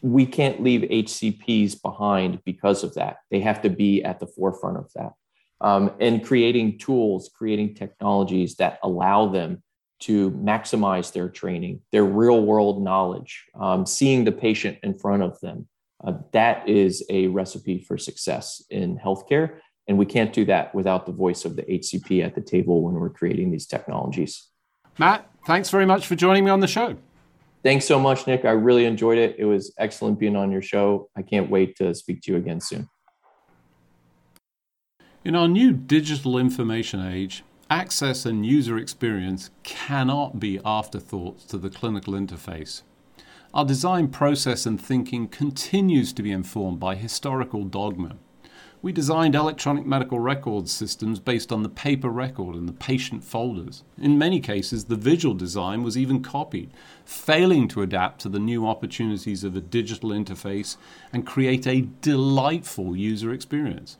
We 0.01 0.25
can't 0.25 0.63
leave 0.63 0.89
HCPs 0.89 1.83
behind 1.83 2.43
because 2.45 2.83
of 2.83 2.95
that. 2.95 3.19
They 3.31 3.41
have 3.41 3.61
to 3.63 3.69
be 3.69 4.03
at 4.03 4.21
the 4.21 4.27
forefront 4.27 4.79
of 4.79 4.91
that. 4.95 5.13
Um, 5.61 5.91
and 5.99 6.25
creating 6.25 6.79
tools, 6.79 7.31
creating 7.37 7.75
technologies 7.75 8.57
that 8.57 8.79
allow 8.83 9.27
them 9.27 9.63
to 10.01 10.31
maximize 10.31 11.13
their 11.13 11.29
training, 11.29 11.81
their 11.91 12.05
real 12.05 12.43
world 12.43 12.83
knowledge, 12.83 13.47
um, 13.59 13.85
seeing 13.85 14.25
the 14.25 14.33
patient 14.33 14.79
in 14.83 14.95
front 14.95 15.23
of 15.23 15.41
them. 15.41 15.67
Uh, 16.05 16.13
that 16.33 16.69
is 16.69 17.05
a 17.11 17.27
recipe 17.27 17.81
for 17.81 17.99
success 17.99 18.63
in 18.71 18.97
healthcare. 18.99 19.59
And 19.89 19.99
we 19.99 20.07
can't 20.07 20.33
do 20.33 20.45
that 20.45 20.75
without 20.75 21.07
the 21.07 21.13
voice 21.13 21.45
of 21.45 21.57
the 21.57 21.63
HCP 21.63 22.25
at 22.25 22.35
the 22.35 22.41
table 22.41 22.83
when 22.83 22.95
we're 22.95 23.11
creating 23.11 23.51
these 23.51 23.67
technologies. 23.67 24.47
Matt, 24.99 25.29
thanks 25.47 25.71
very 25.71 25.87
much 25.87 26.07
for 26.07 26.15
joining 26.15 26.45
me 26.45 26.51
on 26.51 26.61
the 26.61 26.69
show. 26.69 26.97
Thanks 27.65 27.87
so 27.87 27.99
much, 27.99 28.27
Nick. 28.27 28.45
I 28.45 28.51
really 28.51 28.85
enjoyed 28.85 29.19
it. 29.19 29.37
It 29.39 29.47
was 29.47 29.73
excellent 29.79 30.21
being 30.21 30.37
on 30.37 30.53
your 30.53 30.63
show. 30.63 31.09
I 31.17 31.23
can't 31.23 31.51
wait 31.51 31.77
to 31.77 31.95
speak 31.95 32.23
to 32.23 32.33
you 32.33 32.39
again 32.39 32.61
soon. 32.61 32.89
In 35.29 35.37
our 35.37 35.47
new 35.47 35.75
digital 35.75 36.39
information 36.39 37.07
age, 37.07 37.45
access 37.69 38.25
and 38.25 38.47
user 38.47 38.79
experience 38.79 39.51
cannot 39.63 40.41
be 40.41 40.59
afterthoughts 40.65 41.45
to 41.49 41.59
the 41.59 41.69
clinical 41.69 42.15
interface. 42.15 42.81
Our 43.53 43.67
design 43.67 44.09
process 44.09 44.65
and 44.65 44.81
thinking 44.81 45.29
continues 45.29 46.15
to 46.15 46.23
be 46.23 46.33
informed 46.33 46.81
by 46.81 46.95
historical 46.95 47.65
dogma. 47.65 48.17
We 48.81 48.91
designed 48.91 49.35
electronic 49.35 49.85
medical 49.85 50.19
record 50.19 50.67
systems 50.67 51.21
based 51.21 51.53
on 51.53 51.63
the 51.63 51.69
paper 51.69 52.09
record 52.09 52.55
and 52.55 52.67
the 52.67 52.73
patient 52.73 53.23
folders. 53.23 53.85
In 53.99 54.17
many 54.17 54.41
cases, 54.41 54.87
the 54.87 54.97
visual 54.97 55.35
design 55.35 55.83
was 55.83 55.99
even 55.99 56.23
copied, 56.23 56.71
failing 57.05 57.69
to 57.69 57.83
adapt 57.83 58.23
to 58.23 58.31
the 58.31 58.39
new 58.39 58.67
opportunities 58.67 59.45
of 59.45 59.55
a 59.55 59.61
digital 59.61 60.09
interface 60.09 60.79
and 61.13 61.27
create 61.27 61.67
a 61.67 61.87
delightful 62.01 62.97
user 62.97 63.31
experience. 63.31 63.99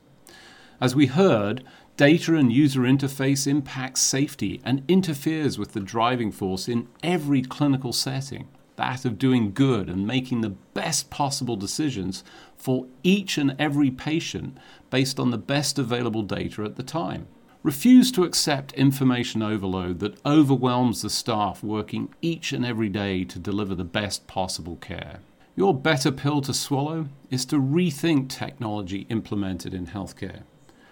As 0.81 0.95
we 0.95 1.07
heard, 1.07 1.63
data 1.97 2.35
and 2.35 2.51
user 2.51 2.81
interface 2.81 3.45
impacts 3.45 4.01
safety 4.01 4.61
and 4.63 4.83
interferes 4.87 5.59
with 5.59 5.73
the 5.73 5.81
driving 5.81 6.31
force 6.31 6.67
in 6.67 6.87
every 7.03 7.41
clinical 7.41 7.91
setting 7.91 8.47
that 8.79 9.03
of 9.03 9.19
doing 9.19 9.51
good 9.53 9.89
and 9.89 10.07
making 10.07 10.39
the 10.39 10.55
best 10.73 11.09
possible 11.09 11.57
decisions 11.57 12.23
for 12.55 12.85
each 13.03 13.37
and 13.37 13.53
every 13.59 13.91
patient 13.91 14.57
based 14.89 15.19
on 15.19 15.31
the 15.31 15.37
best 15.37 15.77
available 15.77 16.23
data 16.23 16.63
at 16.63 16.77
the 16.77 16.83
time. 16.83 17.27
Refuse 17.61 18.09
to 18.13 18.23
accept 18.23 18.71
information 18.71 19.43
overload 19.43 19.99
that 19.99 20.17
overwhelms 20.25 21.01
the 21.01 21.09
staff 21.09 21.61
working 21.61 22.07
each 22.21 22.53
and 22.53 22.65
every 22.65 22.87
day 22.87 23.25
to 23.25 23.37
deliver 23.37 23.75
the 23.75 23.83
best 23.83 24.27
possible 24.27 24.77
care. 24.77 25.19
Your 25.57 25.73
better 25.73 26.09
pill 26.09 26.39
to 26.39 26.53
swallow 26.53 27.09
is 27.29 27.43
to 27.47 27.57
rethink 27.57 28.29
technology 28.29 29.05
implemented 29.09 29.73
in 29.73 29.87
healthcare. 29.87 30.43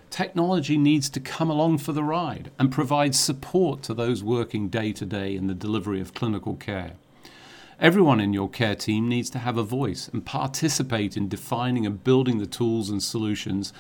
Technology 0.10 0.78
needs 0.78 1.10
to 1.10 1.20
come 1.20 1.50
along 1.50 1.80
for 1.80 1.92
the 1.92 2.04
ride 2.04 2.52
and 2.58 2.72
provide 2.72 3.14
support 3.14 3.84
to 3.84 3.94
those 3.94 4.24
working 4.24 4.70
day 4.70 4.94
to 4.94 5.06
day 5.06 5.36
in 5.36 5.48
the 5.48 5.54
delivery 5.54 6.00
of 6.00 6.14
clinical 6.14 6.56
care. 6.56 6.94
Everyone 7.80 8.20
in 8.20 8.34
your 8.34 8.50
care 8.50 8.74
team 8.74 9.08
needs 9.08 9.30
to 9.32 9.40
have 9.40 9.58
a 9.58 9.64
voice 9.64 10.08
and 10.08 10.26
participate 10.26 11.16
in 11.16 11.28
defining 11.28 11.86
and 11.86 12.04
building 12.04 12.40
the 12.40 12.48
tools 12.48 12.90
and 12.90 13.04
solutions 13.04 13.72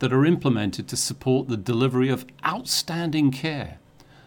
that 0.00 0.12
are 0.12 0.26
implemented 0.26 0.86
to 0.88 0.96
support 0.96 1.48
the 1.48 1.56
delivery 1.56 2.10
of 2.10 2.26
outstanding 2.44 3.30
care. 3.30 3.78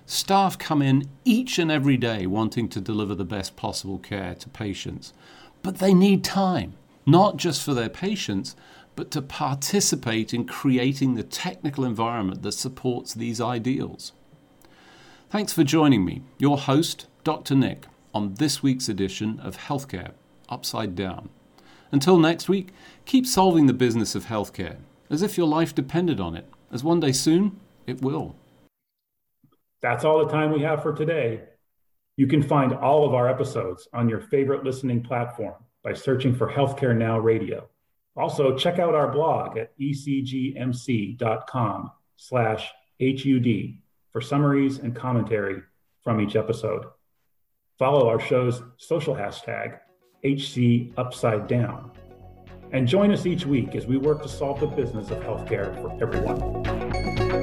Staff 0.08 0.58
come 0.58 0.82
in 0.82 1.08
each 1.26 1.60
and 1.60 1.70
every 1.70 1.98
day 1.98 2.26
wanting 2.26 2.68
to 2.70 2.82
deliver 2.82 3.14
the 3.14 3.24
best 3.24 3.56
possible 3.56 4.00
care 4.00 4.34
to 4.34 4.50
patients, 4.50 5.14
but 5.62 5.78
they 5.78 5.94
need 5.94 6.24
time, 6.24 6.74
not 7.06 7.38
just 7.38 7.62
for 7.62 7.76
their 7.76 7.90
patients, 7.90 8.56
but 9.00 9.12
to 9.12 9.22
participate 9.22 10.34
in 10.34 10.44
creating 10.44 11.16
the 11.16 11.24
technical 11.24 11.86
environment 11.86 12.42
that 12.42 12.52
supports 12.52 13.14
these 13.14 13.40
ideals. 13.40 14.12
Thanks 15.30 15.54
for 15.54 15.64
joining 15.64 16.04
me, 16.04 16.22
your 16.38 16.58
host, 16.58 17.08
Dr. 17.24 17.56
Nick, 17.56 17.86
on 18.14 18.34
this 18.34 18.62
week's 18.62 18.90
edition 18.90 19.40
of 19.40 19.56
Healthcare 19.56 20.12
Upside 20.50 20.96
Down. 20.98 21.30
Until 21.94 22.20
next 22.20 22.50
week, 22.50 22.74
keep 23.06 23.26
solving 23.26 23.68
the 23.68 23.74
business 23.74 24.16
of 24.16 24.26
healthcare 24.26 24.80
as 25.10 25.22
if 25.22 25.38
your 25.38 25.48
life 25.48 25.74
depended 25.74 26.20
on 26.20 26.36
it, 26.36 26.50
as 26.70 26.84
one 26.84 27.00
day 27.00 27.14
soon 27.14 27.58
it 27.88 28.02
will. 28.02 28.36
That's 29.82 30.04
all 30.04 30.20
the 30.26 30.30
time 30.30 30.52
we 30.52 30.64
have 30.64 30.84
for 30.84 30.94
today. 30.94 31.44
You 32.18 32.28
can 32.28 32.44
find 32.44 32.74
all 32.74 33.08
of 33.08 33.14
our 33.14 33.30
episodes 33.30 33.88
on 33.94 34.10
your 34.10 34.20
favorite 34.20 34.66
listening 34.66 35.02
platform 35.04 35.56
by 35.86 35.94
searching 35.94 36.36
for 36.36 36.52
Healthcare 36.52 36.94
Now 36.94 37.18
Radio. 37.18 37.70
Also, 38.20 38.56
check 38.58 38.80
out 38.80 38.94
our 38.94 39.10
blog 39.10 39.58
at 39.58 39.72
ecgmc.com 39.80 41.22
slash 42.18 42.70
HUD 43.02 43.78
for 44.12 44.20
summaries 44.20 44.80
and 44.80 44.94
commentary 44.94 45.62
from 46.04 46.20
each 46.20 46.36
episode. 46.36 46.84
Follow 47.78 48.10
our 48.10 48.20
show's 48.20 48.62
social 48.76 49.16
hashtag, 49.16 49.80
HC 50.26 50.92
Upside 50.98 51.48
Down. 51.48 51.92
And 52.74 52.86
join 52.86 53.12
us 53.12 53.26
each 53.26 53.46
week 53.46 53.74
as 53.74 53.88
we 53.88 53.98
work 53.98 54.22
to 54.24 54.30
solve 54.30 54.60
the 54.60 54.68
business 54.68 55.12
of 55.12 55.20
healthcare 55.24 55.74
for 55.82 55.94
everyone. 56.04 57.39